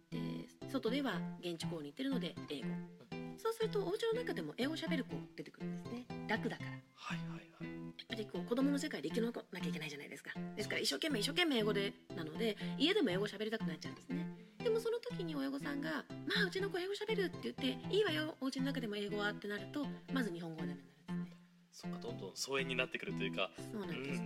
[0.10, 2.67] で外では現地校に行ってるので英語。
[3.38, 6.06] そうするとお家の中でも英語喋る子出てくるんですね。
[6.28, 6.72] 楽だから。
[6.72, 7.43] やはいはいはい。
[8.04, 10.12] っぱりこう子供の世界で生き残らなきゃいけないじゃないですか
[10.84, 14.28] 一生懸命一生懸命英語でなので家でも英語喋りたくなっちゃうんですね。
[14.62, 21.38] でもその時に親御さんが「まあうちの子英語喋る」って言って「いいわよお家の中でも英語は」ってなるとまず日本語はダメになるんですね。
[21.72, 23.50] そっかどんどん疎遠になってくるというか。
[23.58, 24.22] そうなんです、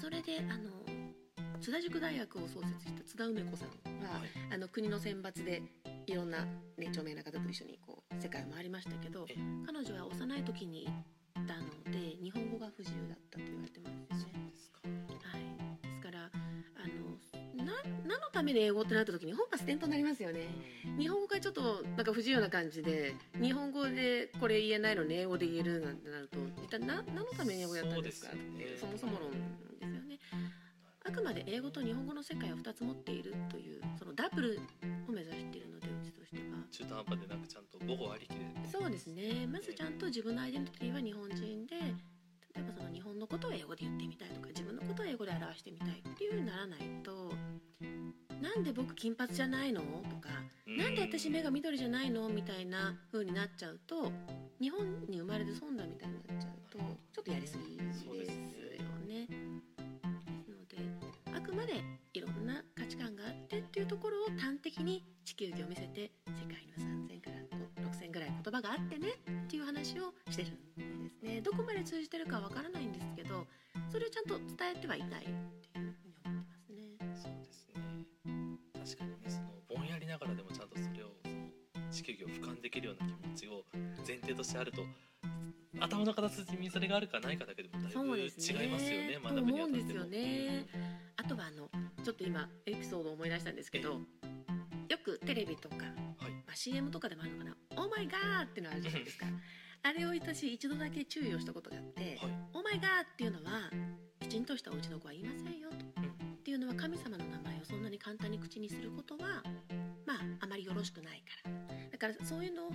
[0.00, 0.70] それであの
[1.60, 3.68] 津田塾大学を創設した津田梅子さん
[4.02, 4.28] は、はい。
[4.52, 5.62] あの国の選抜で
[6.06, 6.44] いろんな、
[6.76, 9.36] ね、著名な方と一緒にこう世界を回りましたけどえ。
[9.64, 10.88] 彼女は幼い時に
[11.36, 13.38] 行ったので日本語が不自由だった
[18.32, 20.48] ために英語ってなった時に本末転倒になりますよね。
[20.98, 28.32] 日本語がちょっとなんか不自由な感じで日本語でこれ言えないのに英語で言えるなんてなると一体何何のために英語やったんですか？
[28.32, 29.36] っていうそもそも論で
[29.86, 30.18] すよね。
[31.04, 34.60] あくまで英語と日本語の世界を2つ持っているというそのダブル
[35.08, 36.42] を目指しているのでうちとしては。
[36.70, 38.36] 中途半端でなくちゃんと母語ありきで。
[38.70, 41.76] そうですねまずちゃんと自分のアイデンティティは日本人で
[43.22, 47.30] のことを英語で言ってみたいとか自分のことを英語で表してみたいっていう風にならないと
[48.42, 49.80] なんで僕金髪じゃないの？
[49.80, 50.28] とか、
[50.66, 52.28] 何で私目が緑じゃないの？
[52.28, 54.10] みたいな風になっちゃうと
[54.60, 58.26] 日本に生まれて損だみたいになっちゃうとちょっとやりすぎですよね。
[58.26, 59.34] で
[60.44, 61.74] すのであくまで
[62.14, 67.36] いろんな価値観があってっていうところを端的に地球儀を見せて世界には3,000から
[67.92, 69.10] 6,000ぐらい言葉があってね
[69.44, 70.71] っていう話をしてるんです。
[71.32, 73.46] でどこまで通じてるかわからないんですけど
[73.90, 77.08] それをちゃんと伝えてはいたいっていうふうに思ってますね。
[77.14, 77.80] そうですね
[78.84, 83.64] 確かにねそのぼんやりながらでもちゃんとそれをその地球儀を俯瞰できるような気持ちを
[84.06, 84.82] 前提としてあると
[85.80, 90.00] 頭の片隅にそれがあるかないかだけでもだいぶ違いますよね、ね、学ぶにあたっても。
[91.16, 91.70] あとはあの
[92.04, 94.00] ちょっと今エピソードを思い出したんですけど、よ
[95.04, 95.82] くテレビとか、は
[96.28, 99.26] い、まあ、CM とかでもあるのかな「オーマイガー!」ってのあるじゃないですか。
[99.84, 103.70] あれを私一度だけ注意をしたことがあってはい「オーマイガー」っていうのは
[104.20, 105.76] きちんとしたお家の子は言いませんよと。
[105.76, 109.42] っていうのは神様の名前をそんなに簡単に口にすることは
[110.06, 111.88] まああまりよろしくないから。
[111.90, 112.70] だからそういうのを、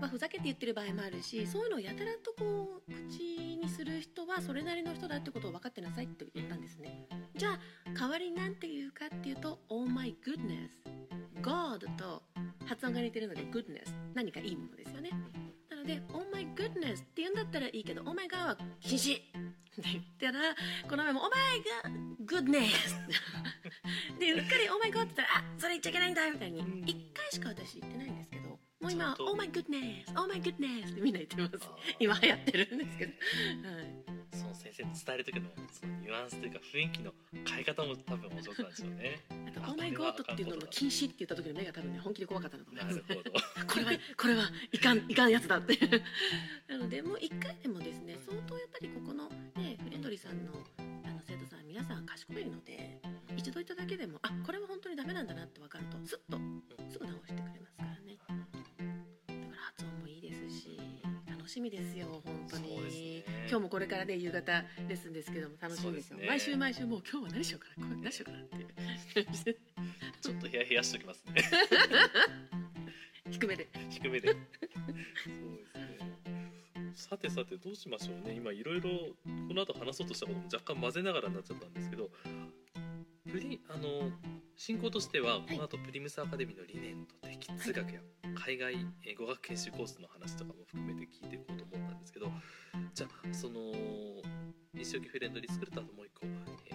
[0.00, 7.06] まあ、ふざけて言ってる場合もあるしそういうのをやたらとこう口にする人はそれなりの人だってことを分かってなさいって言ったんですね。
[7.36, 7.60] じゃあ
[7.98, 10.70] 代わりになんて言うかっていうと「Oh my goodness」
[11.40, 12.22] 「God」と
[12.66, 15.10] 発音が似てるので「goodness」何かいいものですよね。
[15.10, 15.16] な
[15.80, 20.54] ので「Oh my goodness」って言うんだったらいいけど「Oh my god」は禁止って言ったら
[20.88, 22.70] この前も「Oh my god goodness」
[24.18, 26.66] でうっかり「Oh my god」って言ったら「あそれ言っちゃいけないんだ」みたいにうん。
[26.84, 29.32] 1回しか私言ってないんですけどもう今は「ちゃんと。
[29.32, 31.68] Oh my goodness」「Oh my goodness」ってみんな言ってます。
[31.98, 33.12] 今流行ってるんですけど、
[33.68, 34.09] はい、
[34.40, 37.12] その先生に伝える時のそのニュアンスというか雰囲気の
[37.44, 39.20] 変え方も多分お上手なんでしょうね。
[39.48, 43.30] あと「あ Oh my これは god」っていうのの禁止って言った時の目が多分ね本気で怖かったんだと思います なるほど。
[43.66, 45.76] これはこれはいかんいかんやつだって
[46.68, 50.52] なのでもう一回でもですね相当やっぱりここのねフレンドリーさんの
[51.04, 52.98] あの生徒さん皆さん賢いので
[53.36, 56.38] 一度言っただけでもあこれは本当にダメなんだなって分かるとスッと
[56.90, 58.16] すぐ直してくれますからね
[61.50, 64.52] しみですよ本当に、ね今日もこれからね夕方
[64.88, 68.66] レッスンですけども楽しみですよね毎週毎週もう今日は何しようかなこれ何しようかなっていう
[70.20, 71.42] ちょっとヒヤヒヤしておきますね。
[73.30, 74.28] 低めで低めで。
[74.28, 74.46] そうで
[75.66, 76.92] すね。
[76.94, 78.34] さてさてどうしましょうね。
[78.34, 82.10] 今いろいろこの後話そうとしたことも若干混ぜながらになっちゃったんですけど、
[83.32, 84.10] プリあの
[84.56, 88.00] 進行としてはこの後プリムスアカデミーの理念と適通学や
[88.34, 92.30] 海外えー語学研修コースの話とかも含めて聞いていこうと思ったんですけど、
[92.94, 93.60] じゃあその
[94.74, 96.26] 西荻フレンドリースクールとあともう一個
[96.70, 96.74] え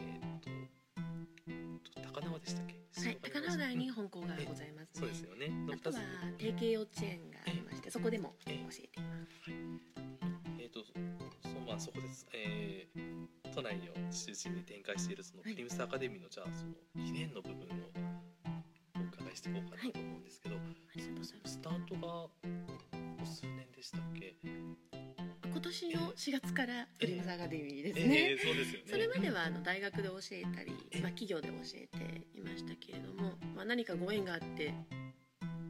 [1.49, 2.75] ーっと高輪でしたっけ？
[3.01, 4.87] はい高輪台に本校がございますね。
[4.93, 5.49] そうですよね。
[5.49, 5.99] のあとは
[6.37, 8.81] 定型幼稚園がありましてそこでも教えています
[10.57, 10.93] えー、とそ
[11.67, 12.34] まあそこです、えー
[13.55, 15.53] 都内を中心に展開しているそのはい。
[15.53, 17.87] プリムスアカデミーのじゃあその理念の部分を
[18.99, 20.59] お伺いしていこうかなと思うんですけど、あ
[20.93, 21.53] りがとうございます。
[21.53, 28.91] スタートが数年でしたっけ、今年の4月からプリムスアカデミーですえね、ーそうですよね。
[28.91, 34.73] それまではあの大学で教えたり、まあ、企業で教えていましたけれども、まあ、何かご縁があって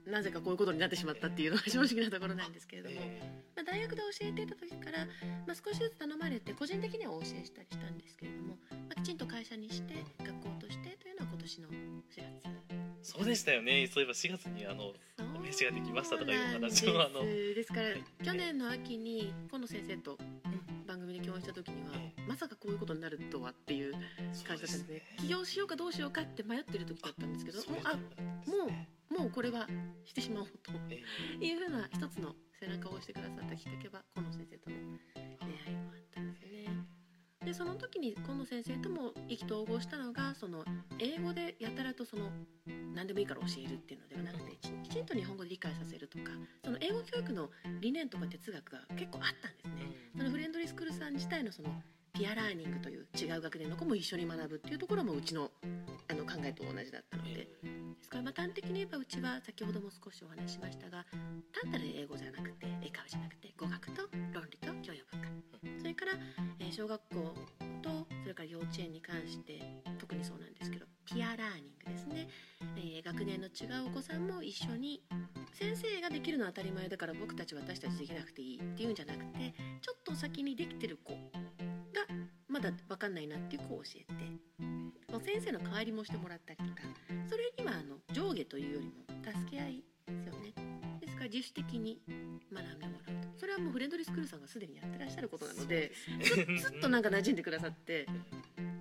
[0.08, 3.22] なぜかこういうことになってしまったっていうのが正直なところなんですけれども、え
[3.56, 5.06] まあ、大学で教えていた時から、
[5.46, 11.74] まあ、少しずつ頼まれて個人的にはお教えしたりしたんですけれども、まあ、きちんと会社にして学校としてというのは今年の4
[12.10, 12.22] 月。
[12.22, 13.86] ーそうでしたよね。
[13.88, 14.94] そういえば4月にあの
[15.36, 18.04] お名刺ができましたとかいうお話をそうなあのんですからはい。
[18.24, 20.18] 去年の秋に今野先生と
[20.88, 25.02] 番組で共演した時にはえまさかこういうことになるとはっていう感じだったんですね。
[25.18, 28.02] 起業しようかどうしようかって迷ってる時だったんですけどもうあも
[29.12, 29.68] うもうこれは
[30.04, 31.04] してしまおうとえ
[31.46, 34.76] いうふうな一つの背中を押してくださったきっかけは今野先生との
[35.14, 36.86] 出会いもあったんですよね。
[37.46, 40.66] でその時に今野先生とも意気投合したのがその
[40.98, 42.32] 英語でやたらとその
[42.96, 46.32] 何でもいいから教えるっていうのではなくてきちんと日本語で理解させるとか
[46.64, 47.52] その英語教育の
[47.82, 49.96] 理念とか哲学が結構あったんですね。
[50.18, 51.70] そのフレンドリースクールさん自体のその
[52.14, 55.52] ピアラーニングという違う学年の子も一緒に学ぶっていうところもうちの
[56.08, 57.48] あの考えと同じだったので
[58.06, 61.06] ですからまあ端的に言えばうちは先ほども少しお話ししましたが
[61.64, 65.28] 単なる英語じゃなくて英会話じゃなくて語学と論理と教養文化
[65.80, 66.12] それから、
[66.60, 67.34] えー小学校
[67.82, 69.62] とそれから幼稚園に関して
[69.98, 72.28] 特にそうなんですけどピアラーニングですね、
[72.76, 75.02] えー学年の違うお子さんも一緒に
[75.54, 81.20] 先生ができるのは当たり前だから僕たち私たちできなくていいっていうんじゃなくてちょっと先にできてる子が
[82.48, 84.46] まだ分かんないなっていう子を教えて
[85.24, 86.82] 先生の代わりもしてもらったりとか
[87.30, 88.94] それにはあの上下というよりも
[89.24, 90.54] 助け合いですよね。
[91.00, 92.02] ですから自主的に
[92.52, 93.40] 学んでもらうと。
[93.40, 95.92] それはもうフレンドリースクールさんがすでにやってらっしゃることなので
[96.60, 98.08] ずっとなんか馴染んでくださって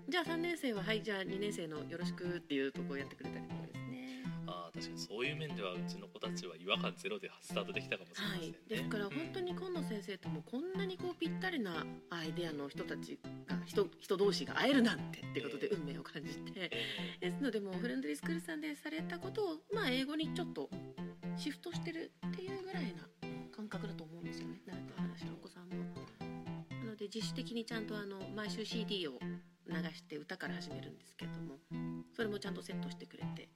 [0.09, 4.23] じゃあ3年生ははいじゃあ2年生のよろしくっていうとこをやってくれたりとかですね。
[4.47, 16.71] あー確かにそういう面ではうちの子たちは違和感ゼロでスタートできたかもしれませんね、はい、ですから本当に今野先生ともこんなにこうぴったりなアイデアの人たちが人人同士が会えるなんてってことで運命を感じて。
[17.21, 20.69] ですのでもうフレンドリースクールさんでされたことをまあ英語にちょっと
[21.37, 23.09] シフトしてるっていうぐらいな
[23.55, 24.61] 感覚だと思うんですよね。
[24.67, 25.85] 習ってる話のお子さんも。
[26.85, 29.19] なので自主的にちゃんとあの毎週 CD を
[29.67, 31.59] 流して歌から始めるんですけども
[32.15, 33.49] それもちゃんとセットしてくれて。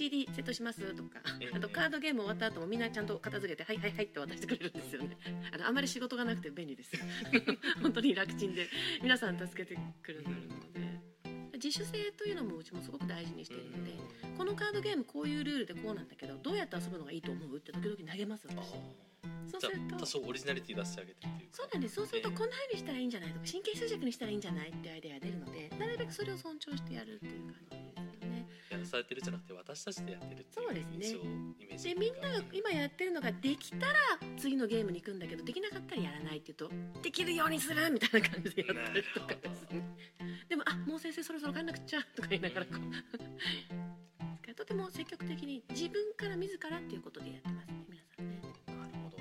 [0.00, 5.18] CD セットしますとかええあとカードゲーム終わった後もみんなちゃんと片付けてはいはいはいって渡してくれるんですよね。
[5.52, 6.92] あのあまり仕事がなくて便利です。
[7.82, 8.66] 本当に楽ちんで
[9.02, 10.80] 皆さん助けてくれるので。
[11.62, 13.92] 自主性というのもうちもすごく大事にしているので
[14.38, 27.29] このカードゲームこういうルールでこうなんだけどどうやって遊ぶのがいいと思うって時々投げますあ私そうするとあ多少オリジナリティ出してあげてっていうかそうなんですそうするとええこんな風にしたらいいんじゃないとか神経衰弱にしたらいいんじゃないっていうアイデアが出るのでなるべくそれを尊重してやるって
[28.90, 31.06] されてるじゃなくて私たちでやってるってそうですね。
[31.58, 33.92] イメージでみんなが今やってるのができたら
[34.36, 36.70] 次のゲームに行くんだけどできなかったらやらないっていうと
[37.02, 39.82] できるようにするみたいな感じでやったりとかですね
[40.48, 49.16] でもあもう先生そろそろ帰んなくちゃとか言いながらこうとても積極的に自分から自らっていうことでやってますね皆さんねなるほど、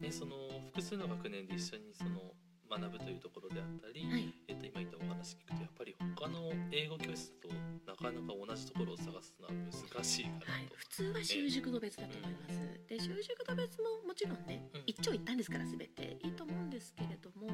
[0.00, 0.34] ね、その
[0.74, 2.32] 複数の学年で一緒にその
[2.68, 5.81] 学ぶというところであったり、はいえっと今言ったお話聞くとやっぱり
[6.22, 7.54] 他の英語教室だと
[7.84, 12.80] なかなか同じところを探すのは難しいかなと、はい、普通は習熟度別だと思います。
[12.88, 17.48] で習熟度別ももちろんねうん一長一短ですから全ていいと思うんですけれども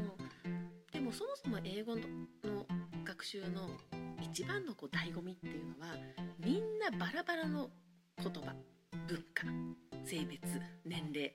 [0.92, 2.02] でもそもそも英語の
[2.44, 2.66] の
[3.06, 3.70] 学習の
[4.20, 5.94] 一番のこう醍醐味っていうのは
[6.38, 7.70] みんなバラバラの
[8.22, 8.52] 言葉
[9.06, 9.46] 文化
[10.04, 10.42] 性別
[10.84, 11.32] 年齢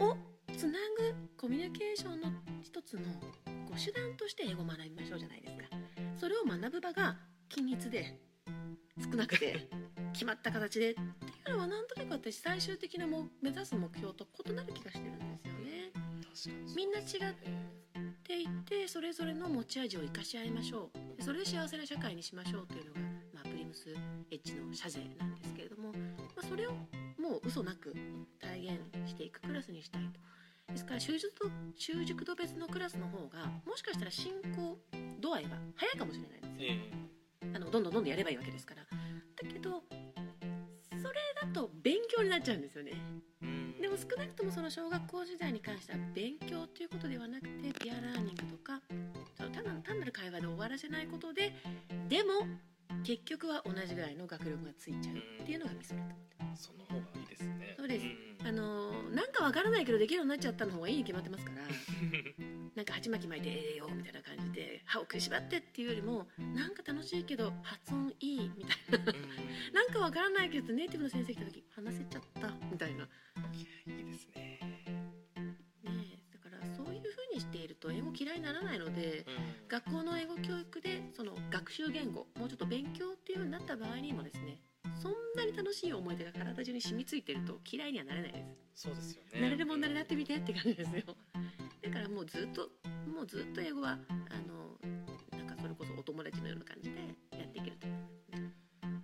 [0.00, 0.16] を
[0.56, 3.02] つなぐコミュニケーションの一つの
[3.64, 5.83] こう手段として英語を学びましょうじゃないですか。
[6.16, 7.16] それを学ぶ場が
[7.48, 8.18] 均一で
[8.98, 9.68] 少なくて
[10.12, 11.04] 決まった形でってい
[11.52, 16.74] うのはなんとなく私最終的なも目指す目標と異なる気がしてるんですよね。
[16.76, 17.04] みんな違っ
[18.24, 23.00] ていってそれぞれの持ち味を生かし合いましょうそれで幸せな社会にしましょうというのが、
[23.34, 23.90] まあ、プリムス
[24.30, 27.94] エッジの社税なんですけれども、まあ、それをもう嘘なく
[28.40, 30.20] 体現していくクラスにしたいと。
[30.68, 34.78] ですから習熟度習熟度別のクラスの方がもしかしたら進行
[35.20, 36.72] 度合いは早いかもしれないんです。
[36.72, 36.78] よ。
[37.42, 37.54] え。
[37.54, 38.82] あのどんどんどんどんやればいいわけですから。
[38.82, 38.88] だ
[39.48, 39.82] けど
[41.02, 42.92] それだと勉強になっちゃうんですよね。
[43.42, 43.80] えうん。
[43.80, 48.80] でも少なくともその小学校時代に関しては勉強ということではなくてピアラーニングとか
[49.36, 51.52] 単なる単なる会話で終わらせないことで
[52.08, 52.46] でも
[53.04, 57.74] 結局は同じぐらいの学力がついちゃうっていうのがミソだと思ってまその方がいいですね。
[57.76, 58.06] そうです。
[58.06, 58.08] ん。
[58.08, 61.62] すあのーなんかわからないけどできるようになっちゃったの方がいいに決まってますから。
[62.74, 69.12] なんか鉢巻き巻いてええよみたいな感じで歯を食いしばってっていうよりもなんか楽しいけど発音いいみたいな。
[69.12, 73.10] うんなんかわからないけどネイティブの先生来た時話せちゃったみたいな、ね
[73.46, 74.58] いいですね。
[75.86, 79.30] え、だからそういう風にしていると英語嫌いにならないのでう
[79.64, 79.68] ん。
[79.68, 84.58] 学校の英語教育でその学習言語もうちょっと勉強っていうようになった場合にもですね
[85.00, 88.82] そんなに楽しい思い出が体中に染みついてると嫌いにはなれないです。
[88.86, 89.46] そうですよね。
[89.46, 91.02] 慣れるもんなれなってみてって感じですよ。
[91.82, 92.70] だからもうずっと
[93.06, 94.78] もうずっと英語はあの
[95.38, 96.98] なんかそれこそお友達のような感じで
[97.38, 97.86] やっていけると。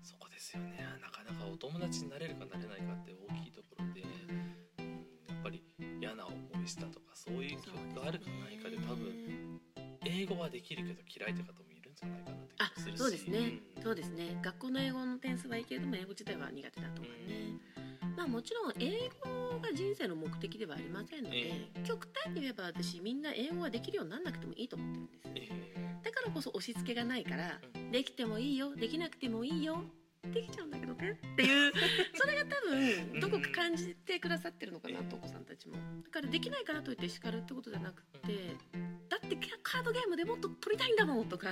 [0.03, 0.87] そこですよね。
[1.01, 4.87] なかなかお友達になれるかなれないかって大きいところで、うん、
[5.29, 5.63] やっぱり
[6.01, 9.61] 嫌な思いしたとかそういう記憶があるかないかで多分
[10.05, 12.55] 英語はできるけど嫌いって方もいるんじゃないかなって
[12.97, 13.11] す。
[13.11, 13.83] るしそうですね、うん。
[13.83, 14.39] そうですね。
[14.43, 17.59] 学校の英語の点数はいいけれども英語自体は苦手だとかね、
[18.17, 25.53] まあもちろん英語が人生の目的ではありませんので、え極端に言えば私みんな英語ができるようにならなくてもいいと思ってるんです。
[25.55, 29.83] えだからこそ押し付けがないから、うできてもいいよできなくてもいいよ
[30.33, 31.73] できちゃうんだけどねっていう
[32.15, 35.77] それが多分どこか感じてくださってるのかなとお子さんたちも。
[36.05, 38.57] だからできないからといって叱るってことじゃなくて
[39.09, 39.30] だって
[39.71, 41.47] カードゲームでもっと取りたいんだもんとか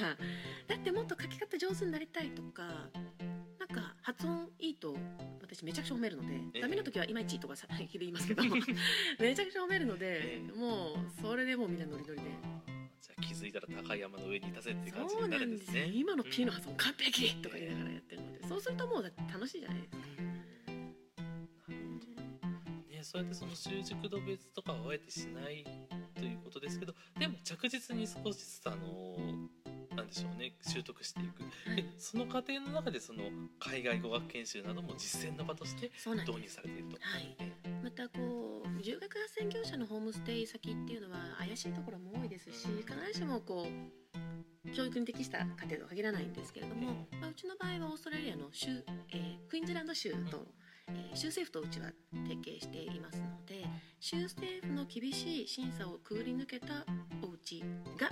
[0.66, 2.64] だってもっと書き方上手になりたいとか
[3.60, 4.96] なんか発音いいと
[5.40, 6.60] 私めちゃくちゃ褒めるので、ええ。
[6.60, 8.42] ダメな時はいまいちとかさ平気で言いますけど
[9.18, 10.52] めちゃくちゃ褒めるので、ええ。
[10.52, 12.26] もうそれでもうみんなノリノリで。
[13.00, 19.98] じゃあ気づいたら高い山の上にいたぜっていう感じになるんですすね今の P の発音完璧とか言いながらやってるのでそうするともうだって楽しいじゃないですか。
[22.98, 25.64] ね、そうやってその習熟度別とかはあえてしない
[26.18, 29.16] ということですけどでも着実に少しずつあの
[29.96, 31.76] なんでしょうね習得していく、はい。
[31.76, 33.24] でその過程の中でその
[33.58, 36.98] 海外語学研修なども実践の場として導入されていると。
[37.00, 37.36] はい。
[37.82, 48.68] またこう留学斡旋業者のホームステイ先っていうのは怪しいところも多いですし必ずしもこう教育に適した家庭とは限らないんですけれども、まあ、うちの場合はオーストラリアの州、
[49.10, 50.46] えークイーンズランド州と、
[50.88, 53.66] えー州政府とうちは提携していますので
[53.98, 56.84] 州政府の厳しい審査をくぐり抜けた
[57.22, 57.64] お家
[57.98, 58.08] が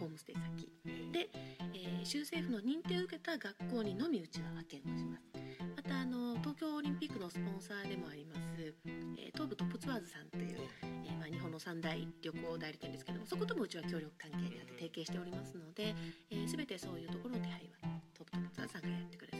[0.00, 0.68] ホームステイ先。
[1.12, 1.28] で、
[1.74, 5.22] えー州政府の認定を受けた学校にのみうちは派遣をします。
[5.76, 8.40] またあの東京オリンピックのスポンサーでもあります、
[9.16, 15.94] えー東武トップツアーズさんという、えーまあ、日本の三大旅行代理店ですけどもそこともうちは協力関係にあって提携しておりますので、
[16.30, 19.31] えー、全てそういうところの手配はトップトップツアーズさんがやってくれ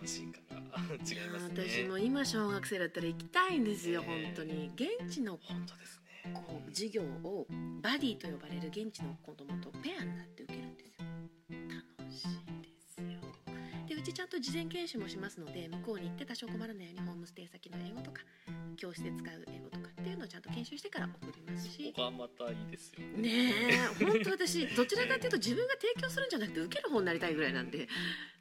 [0.00, 1.68] 安心感が違いますね。
[1.68, 4.70] 私も今小学生だったら行きたいんですよ、ね本当に。
[4.74, 6.32] 現地の本当ですね。
[6.34, 7.46] こう授業を
[7.82, 11.06] バディと呼ばれる現地の子供とペアになって受けるんですよ。
[11.98, 12.28] 楽しい
[12.62, 13.20] ですよ。
[13.88, 18.22] でうちちゃんと事前研修もしますので向こうに行って多少困らないようにホームステイ先の英語とか
[18.80, 21.92] 教室で使う英語とかっていうのをちゃんと研修してから送りますし。
[21.92, 23.22] ここはまたいいですよね。
[23.22, 23.52] ね
[24.00, 27.86] え本当私どちらかというと自分が提供するんじゃなくて受ける方になりたいぐらいなんで。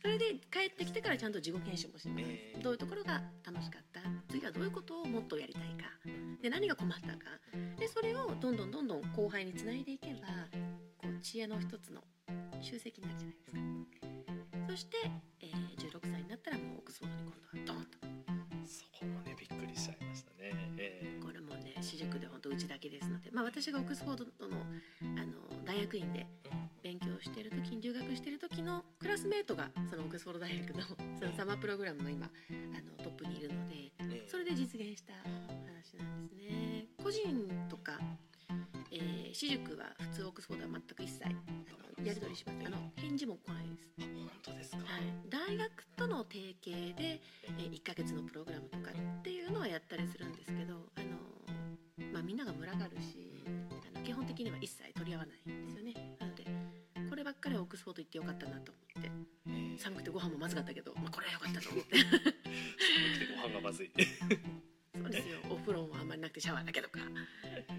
[0.01, 2.61] それで帰ってきてからちゃんと自己研修もします、ええ。
[2.63, 3.99] どういうところが楽しかった？
[4.31, 5.89] 次はどういうことをもっとやりたいか？
[6.41, 7.15] で何が困ったか？
[7.77, 10.27] でそれをどんどんどんどん後輩につないでいけば
[10.97, 12.01] こう知恵の一つの
[12.61, 13.57] 集積になるじゃないですか。
[14.69, 14.97] そして、
[15.41, 17.98] えー16歳になったらもうオックスフォードに今度はドーンと
[22.59, 24.57] ちだけですので、まあ、私がオックスフォードの
[25.01, 26.25] あの大学院で
[26.81, 30.83] 勉強してる時に留学してる時のクラスメートがそのオックスフォード大学の
[31.19, 32.29] そのサマープログラムの今あ
[32.81, 33.91] のトップにいるので
[34.27, 36.85] それで実現した話なんですね。
[37.03, 37.99] 個人とか、
[38.91, 43.87] えー私塾は普通オックスフォードは全く一切あのやり取りしますあの返事も来ないです。
[43.99, 51.38] あ本当ですか、はい、大学との提携で、えー1ヶ月のプログラムとかっていうのはやったりするんですけど、あの
[52.19, 53.15] まあ、みんなが群がるし
[53.95, 55.93] あの基本的には一切取り合わないんですよね。
[56.19, 56.43] なので
[57.09, 59.11] こればっかりはオックスフォード行ってよかったなと思って
[59.47, 61.95] ええ寒くてご飯もまずかったけど、まあ、これはよかったと思って。
[61.95, 63.91] 寒くてご飯がまずい。
[64.99, 65.39] そうですよ。
[65.49, 66.99] お風呂もあんまりなくてシャワーだけとか、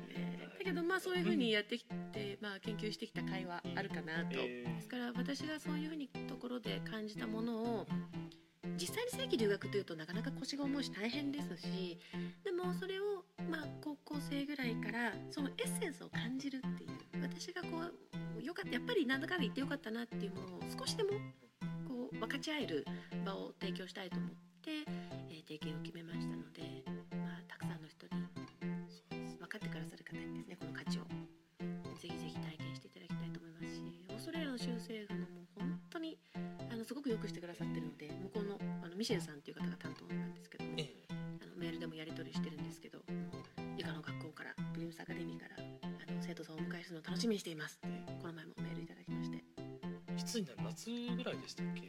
[0.08, 0.58] えー。
[0.58, 4.38] だけどまあそういうふうにやってきて、まあ、研究してきた甲斐はあるかなと。
[4.38, 7.86] ええですから私がそういうふうにところで感じたものを
[8.80, 11.98] 実際に正規留学というとなかなか腰が重いし大変ですし
[12.44, 13.66] でもそれをまあ
[14.10, 16.90] 高校生ぐらいからそのエッセンスを感じるっていう。
[17.22, 17.68] 私がこ
[18.38, 21.10] うよかったやっぱりなんだかんだ言ってよかったなっていうものを少しでも
[21.86, 22.84] こう分かち合える
[23.24, 24.30] 場を提供したいと思っ
[24.60, 24.70] て、
[25.30, 26.62] えー提携を決めましたので、
[27.16, 28.22] まあ、たくさんの人に
[29.38, 31.02] 分かってくださる方にですねこの価値を
[31.98, 36.18] ぜひぜひ体験していただきたいと思いますしオーストラリアの州政府のもう本当に
[36.70, 40.49] あのすごくよくしてくださってるので向こうのあのミシェルさんっていう方が担当なんです
[46.60, 47.88] お迎えするのを楽しみにしていますって
[48.20, 50.58] この前もメールいただきまして、いつになる？
[50.68, 51.82] 夏ぐらいでしたっけ？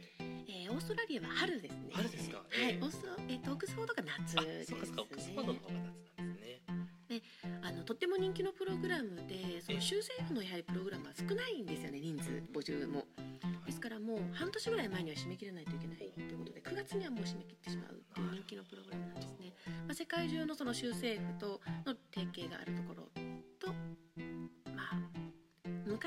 [0.48, 1.92] えーオーストラリアは春ですね。
[1.92, 2.38] 春ですか？
[2.38, 4.76] はい、ええオーストえーとオックスフォードが夏あですね。
[4.76, 5.74] そうかそうかオックスフォードの方が
[6.16, 7.20] 夏なんですね。
[7.60, 13.04] あのとっても人気のプログラムでその州政府のやはりプログラムは少ないんですよね人数募集も。
[13.66, 19.52] ですからもう半年ぐらい前には締め切らないといけないということで9月にはもう締め切ってしまうという人気のプログラムなんですね、
[19.86, 21.51] まあ、世界中のその州政府と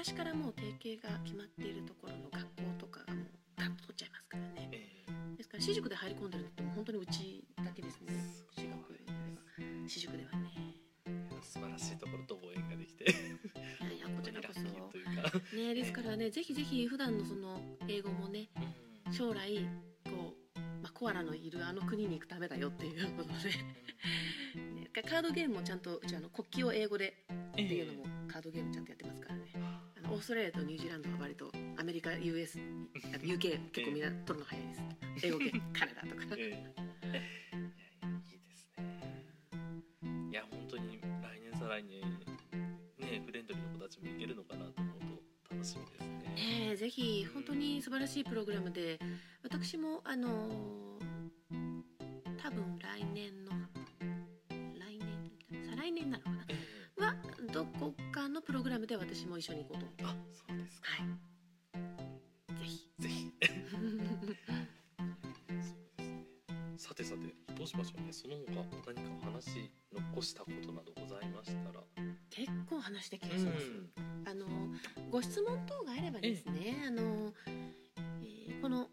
[0.05, 3.25] 昔からもう提携が決まっているところの学校とかがもう
[3.57, 4.69] ガッと取っちゃいますからね。
[4.69, 8.13] えですから私塾で入り込んでるのってもう本当にうちだけですね。
[8.53, 9.17] 私学では。
[9.89, 10.53] 私塾ではね。
[11.09, 11.09] え
[11.41, 13.03] 素晴らしいところとご縁ができて。
[13.03, 13.07] い
[13.81, 14.61] やいやこちらこそ。
[15.57, 18.49] ねですからねぜひぜひ普段のその英語もね
[19.07, 19.11] うん。
[19.11, 19.57] 将来
[20.05, 23.49] こう、まあ、コアラのいるあの国に行くためだよっていうことで、
[24.69, 29.24] ね、カードゲームもちゃんとうちあの国旗を英語でっていうのもカードゲームちゃんとやってます
[30.15, 32.57] オーストラリアとニュージーランドは割とアメリカ US
[33.13, 35.27] あと UK 結構みんな取るの早いです。
[35.27, 36.35] 英語系 カナダとか。
[36.37, 36.47] ええ。
[36.47, 40.29] いやいやいいですね。
[40.31, 42.01] いや本当に来年再来年
[42.97, 44.99] ねフレンドリーの子たちもいけるのかなと思う
[45.49, 46.17] と楽しみですね。
[46.29, 48.97] ねえぜひ本当に素晴らしいプログラムで
[49.43, 50.84] 私もあのー
[58.25, 60.07] こかのプログラムで私も一緒に行こうと。
[60.07, 60.87] あそうですか。
[60.89, 61.07] はい。
[62.59, 62.89] ぜひ。
[62.97, 63.31] ぜひ。
[66.77, 68.11] さてさてどうしましょうね。
[68.11, 71.83] その他何かお話し残したことなどございましたら。
[72.31, 73.71] 結構話した気がします、
[74.25, 74.47] あの
[75.11, 78.89] ご質問等があればですね、あの、えーこの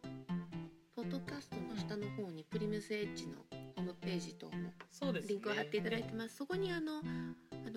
[0.95, 4.53] ポッドキャストの下の方にプリムスエッジのホームページ等も
[4.91, 5.29] そうですね。
[5.31, 6.37] リンクを貼っていただいてます。
[6.37, 7.03] そこにあの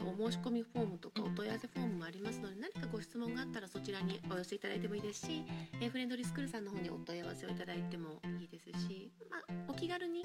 [0.06, 5.44] お申し込みフォームとかお問い合わせフォームもありますので、何かご質問があったらそちらにお寄せいただいてもいいですし、
[5.82, 10.24] えーフレンドリースクールさんの方にお問い合わせをいただいてもいいですし、まあお気軽に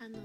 [0.00, 0.18] あの？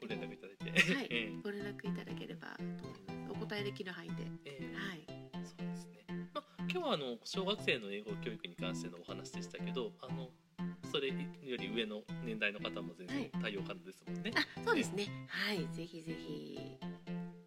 [0.00, 3.32] ご連絡いただいてはい ええご連絡いただければと思います。
[3.32, 4.14] お答えできる範囲で、
[4.44, 5.06] ええはい。
[5.46, 6.04] そうですね。
[6.34, 10.30] まあ、今日はあの小学生の英語教育に関してのお話でしたけど、あの
[10.92, 14.32] それより上の年代の方も全然対応可能ですもんね。
[14.36, 15.06] あ、そうですね。
[15.26, 16.58] はい、ぜひぜひ。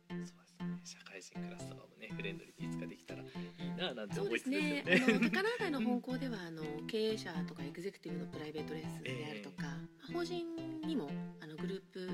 [0.10, 0.82] そうですね。
[0.84, 4.84] 社会配信クラスとかもねフレンドリーにいつかできたらいいななんてそうで思いつつすね。
[4.84, 5.22] ですよね。
[5.22, 9.78] あの 高輪台の本校ではあの経営者とかエグゼクティブのプライベートレッスンであるとか、
[10.12, 12.10] 法人にもあのグループ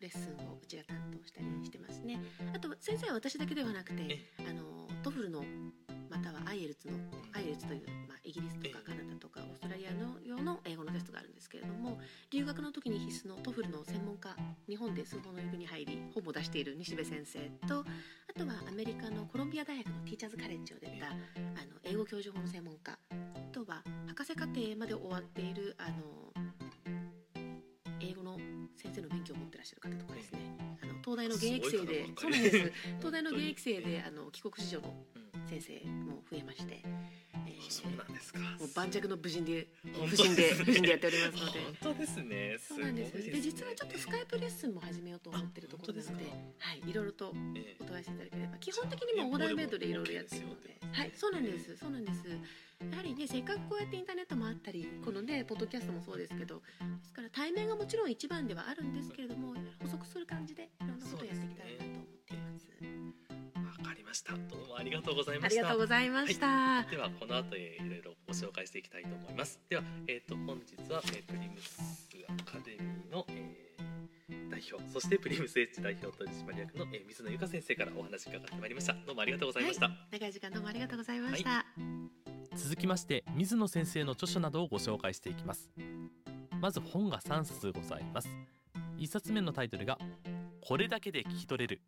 [0.00, 2.20] レッスンをうちが担当したりしてますね。
[2.54, 4.02] あと先生は私だけではなくて
[4.38, 5.42] え、あの TOEFL の
[6.10, 6.95] または IELTS の
[13.36, 14.34] の TOEFL の専門家、
[14.68, 17.84] 日本で数本の指に入り本も出している西部先生と、
[18.28, 21.16] あとはアメリカのコロンビア大学のティーチャーズカレッジを出たあの
[21.84, 22.96] 英語教授法の専門家あ
[23.52, 26.32] とは博士課程まで終わっているあの
[28.00, 28.38] 英語の
[28.76, 30.38] 先生の免許を持ってらっしゃる方とかですね。
[30.82, 32.72] あの東大の現役生でそうなんです。
[32.98, 36.82] 東大の現役生であの帰国子女のうん先生も増えまして、
[37.68, 38.38] そうなんですか。
[38.38, 41.60] もう盤石の無人で本不審で当ですね不審でやっておりますので。
[41.60, 42.58] 本当ですね。
[42.58, 43.12] すそうごないんです。
[43.30, 46.24] で実はちょっとスカイプレッスンも始めようと思ってるところなので
[46.58, 52.28] はい、いろいろとえお問い合わせいただければ基本的にもオーダーメイドでいろいろやってるので、はい、そうなんです、そうなんです。
[52.90, 56.60] やはりね、せっかくこうやってインターネットもあったり、このね、ポッドキャストもそうですけど、
[57.00, 61.85] ですから対面がもちろん一番ではあるんですけれども、補足する感じでいろんなことをやっていきたい
[64.06, 64.32] ました。
[64.32, 65.60] どうもありがとうございあました。
[65.60, 66.82] りがとうございました。
[66.90, 69.60] ではこの後えーいろいろご紹介していきたいと思います。
[69.68, 73.66] ではえっ、と本日は、えープリムスアカデミーの、えー
[74.50, 78.94] 代表そしてプリムスエッジ代表取締役の、えー水野由香先生からお話伺ってまいりました。
[79.06, 79.90] どうもありがとうございました。
[80.10, 81.66] 長い時間どうもありがとうございました。
[82.56, 85.70] 続きまして水野先生の著書などをご紹介していきます
[86.58, 88.28] まず本が3冊ございます
[88.98, 89.98] 1冊目のタイトルが
[90.62, 91.82] これだけで聞き取れる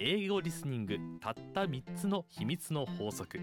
[0.00, 3.40] 英語リスニングたった3つの秘密の法則。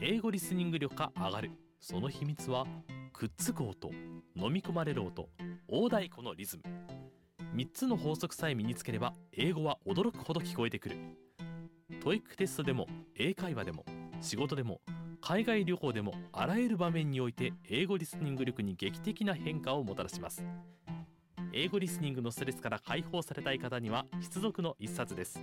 [0.00, 1.50] 英語リスニング力が上がる。
[1.78, 2.66] その秘密は
[3.12, 3.90] くっつく音
[4.34, 5.28] 飲み込まれる音
[5.68, 6.62] 大太鼓のリズム。
[7.54, 10.96] 3つの法則さえ身につければ英語は驚くほど聞こえてくる。
[12.02, 13.84] TOEIC テストでも英会話でも
[14.22, 14.80] 仕事でも
[15.20, 20.42] 海外旅行でもあらゆる場面において英語リスニング力に劇的な変化をもたらします。
[21.54, 25.38] 英語リスニングのストレスから解放されたい方には必読の一冊です。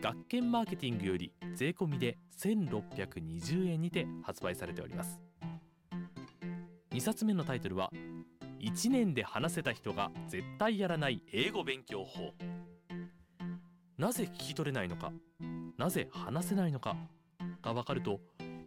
[0.00, 5.20] 学研マーケティングより税込みで1620円にて発売されております。
[6.90, 7.90] 2冊目のタイトルは
[8.60, 12.34] 1年で話せた人が絶対やらない英語勉強法。
[13.96, 15.12] なぜ聞き取れないのか
[15.76, 16.96] なぜ話せないのか
[17.62, 18.20] が分かると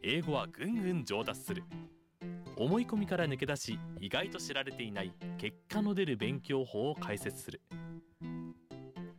[0.04, 1.64] 英語はぐんぐん上達する。
[2.64, 7.60] 思い込みから抜け出し意外と知られていない結果の出る勉強法を解説する。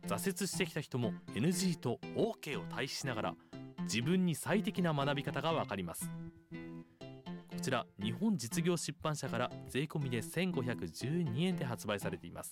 [0.07, 3.35] 挫折してきた人も NG と OK を対比しながら
[3.81, 6.09] 自分に最適な学び方がわかります。
[6.51, 6.55] こ
[7.61, 12.51] ちら日本実業出版社から税込みで1512円で発売されています。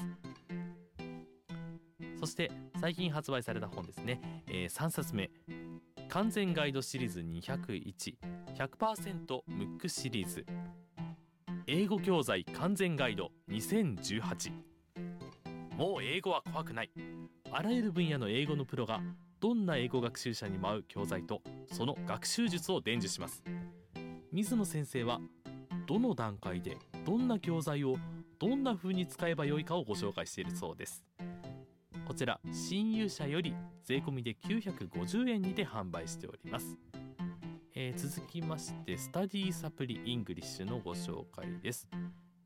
[2.19, 5.31] そして最近発売された本ですね、え3冊目。
[6.11, 10.45] 完全ガイドシリーズ201100%ムックシリーズ。
[11.67, 14.51] 英語教材完全ガイド2018
[15.77, 16.91] もう英語は怖くない。
[17.51, 19.01] あらゆる分野の英語のプロが
[19.39, 21.41] どんな英語学習者にも合う教材と
[21.71, 23.43] その学習術を伝授します。
[24.31, 25.19] 水野先生は
[25.87, 27.95] どの段階でどんな教材を
[28.39, 31.05] どんな風に使えばよいかをご紹介しているそうです。
[32.07, 33.53] こちら新勇者より
[33.83, 36.77] 税込みで950円にて販売しております、
[37.83, 41.87] えー続きましてスタディサプリ ENGLISH のご紹介です、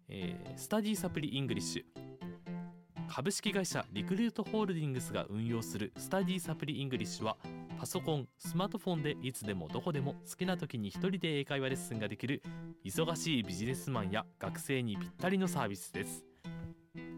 [0.07, 3.05] えースタディサプリ ENGLISH。
[3.13, 7.36] 株式会社リクルートホールディングスが運用するスタディサプリ ENGLISH は
[7.77, 12.41] パソコン、スマートフォンでいつでもどこでも好きな時に一人で英会話レッスンができる
[12.86, 16.23] 忙しいビジネスマンや学生にぴったりのサービスです。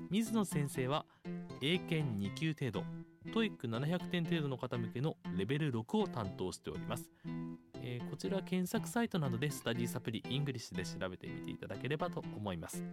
[0.09, 1.05] 水野先生は
[1.61, 2.83] 英検2級程度
[3.31, 7.11] TOEIC700 点程度の方向けのレベル6を担当しております、
[7.89, 12.83] えーこちら検索サイトなどでスタディサプリ ENGLISH で調べてみていただければと思います。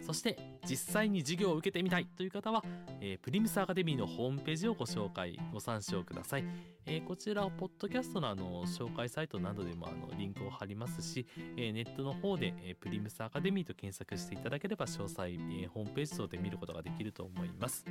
[0.00, 0.36] そして
[0.68, 2.64] 実際に授業を受けてみたいという方は、
[3.00, 6.44] えープリムスアカデミーのホームページをご紹介ご参照ください、
[6.86, 11.26] えーこちらポッドキャストのあの紹介サイトなどでもあのリンクを貼りますし、
[11.56, 17.84] えーネットの方で、えープリムスアカデミーと検索していただければ詳細、えーホームページ等で見ることができると思います。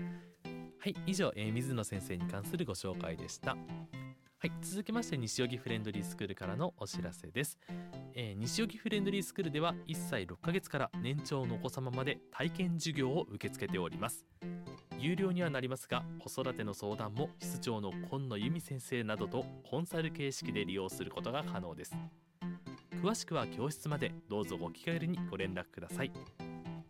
[0.79, 3.57] はい以上、えー水野先生に関するご紹介でした。
[4.41, 7.59] はい、続きまして西荻フレンドリースクールからのお知らせです、
[8.15, 14.25] えー西荻フレンドリースクールでは1歳6ヶ月から年長のお子様まで体験授業を受け付けております。
[14.97, 21.95] 有料にはなりますが子育ての相談も室長の今野由美先生などとコンサル形式で利用することが可能です。
[22.99, 26.11] 詳しくは教室までどうぞご気軽にご連絡ください。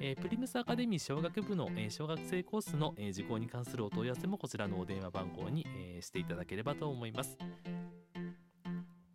[0.00, 7.36] えープリムスアカデミー小学部の、えー小学生コースの、えー受講に関するお問い合わせもこちらのお電話番号に、えーしていただければと思います。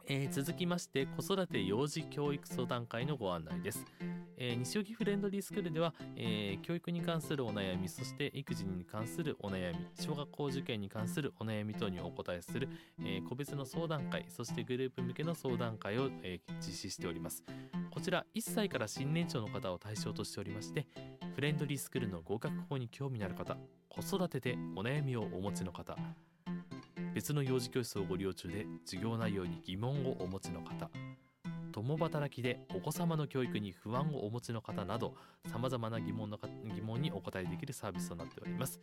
[0.08, 3.86] えー続きまして子育て幼児教育相談会のご案内です。
[4.38, 12.68] えー西荻フレンドリースクールでは、えー教育に関するお悩みそして育児に関するお悩み小学校受験に関するお悩み等にお答えする、
[13.00, 17.44] えー個別の相談会そしてグループ向けの相談会を、えー実施しております
[17.94, 20.88] こちら1歳から新年長の方を対象としておりまして
[21.36, 23.56] フレンドリースクールの合格法に興味のある方
[23.88, 25.96] 子育てでお悩みをお持ちの方
[27.14, 30.89] 別の幼児教室をご利用中で授業内容に疑問をお持ちの方
[31.72, 35.14] 共働きでお子様の教育に不安をお持ちの方など
[35.52, 36.39] さまざまな疑問の
[36.74, 38.80] 疑問にお答えできるサービスとなっております。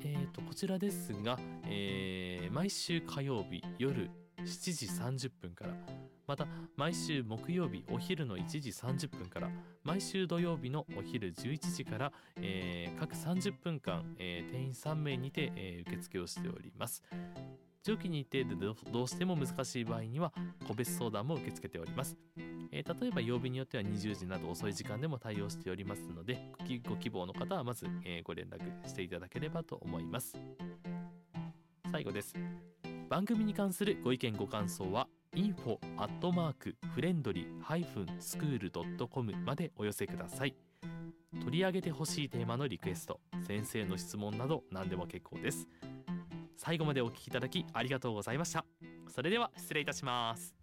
[0.00, 5.30] えー、とこちらですが、えー毎週火曜日夜7時30
[6.28, 9.50] また毎週木曜日お昼の1時30分から
[9.82, 17.02] 毎週土曜日のお昼11時から、えー各30分間、えー定員3名にて、えー受付をしております。
[17.82, 20.32] 長期日程でどどうしても難しい場合には
[20.66, 22.18] 個別相談も受け付けております。
[22.72, 30.36] えー例えば曜日によっては20時など遅い時間でも対応しておりますのでご希ご希望の方はまず、えーご連絡していただければと思います。
[31.90, 32.34] 最後です。
[33.08, 35.07] 番組に関するご意見ご感想は
[35.38, 40.56] info アットマークフレンドリースクール .com までお寄せください。
[41.44, 45.68] 取り上げてほしいテーマのリクエスト、先生の質問など何でも結構です。
[46.56, 48.64] 最後までお聞きいただきありがとうございました。
[49.06, 50.57] それでは失礼いたします。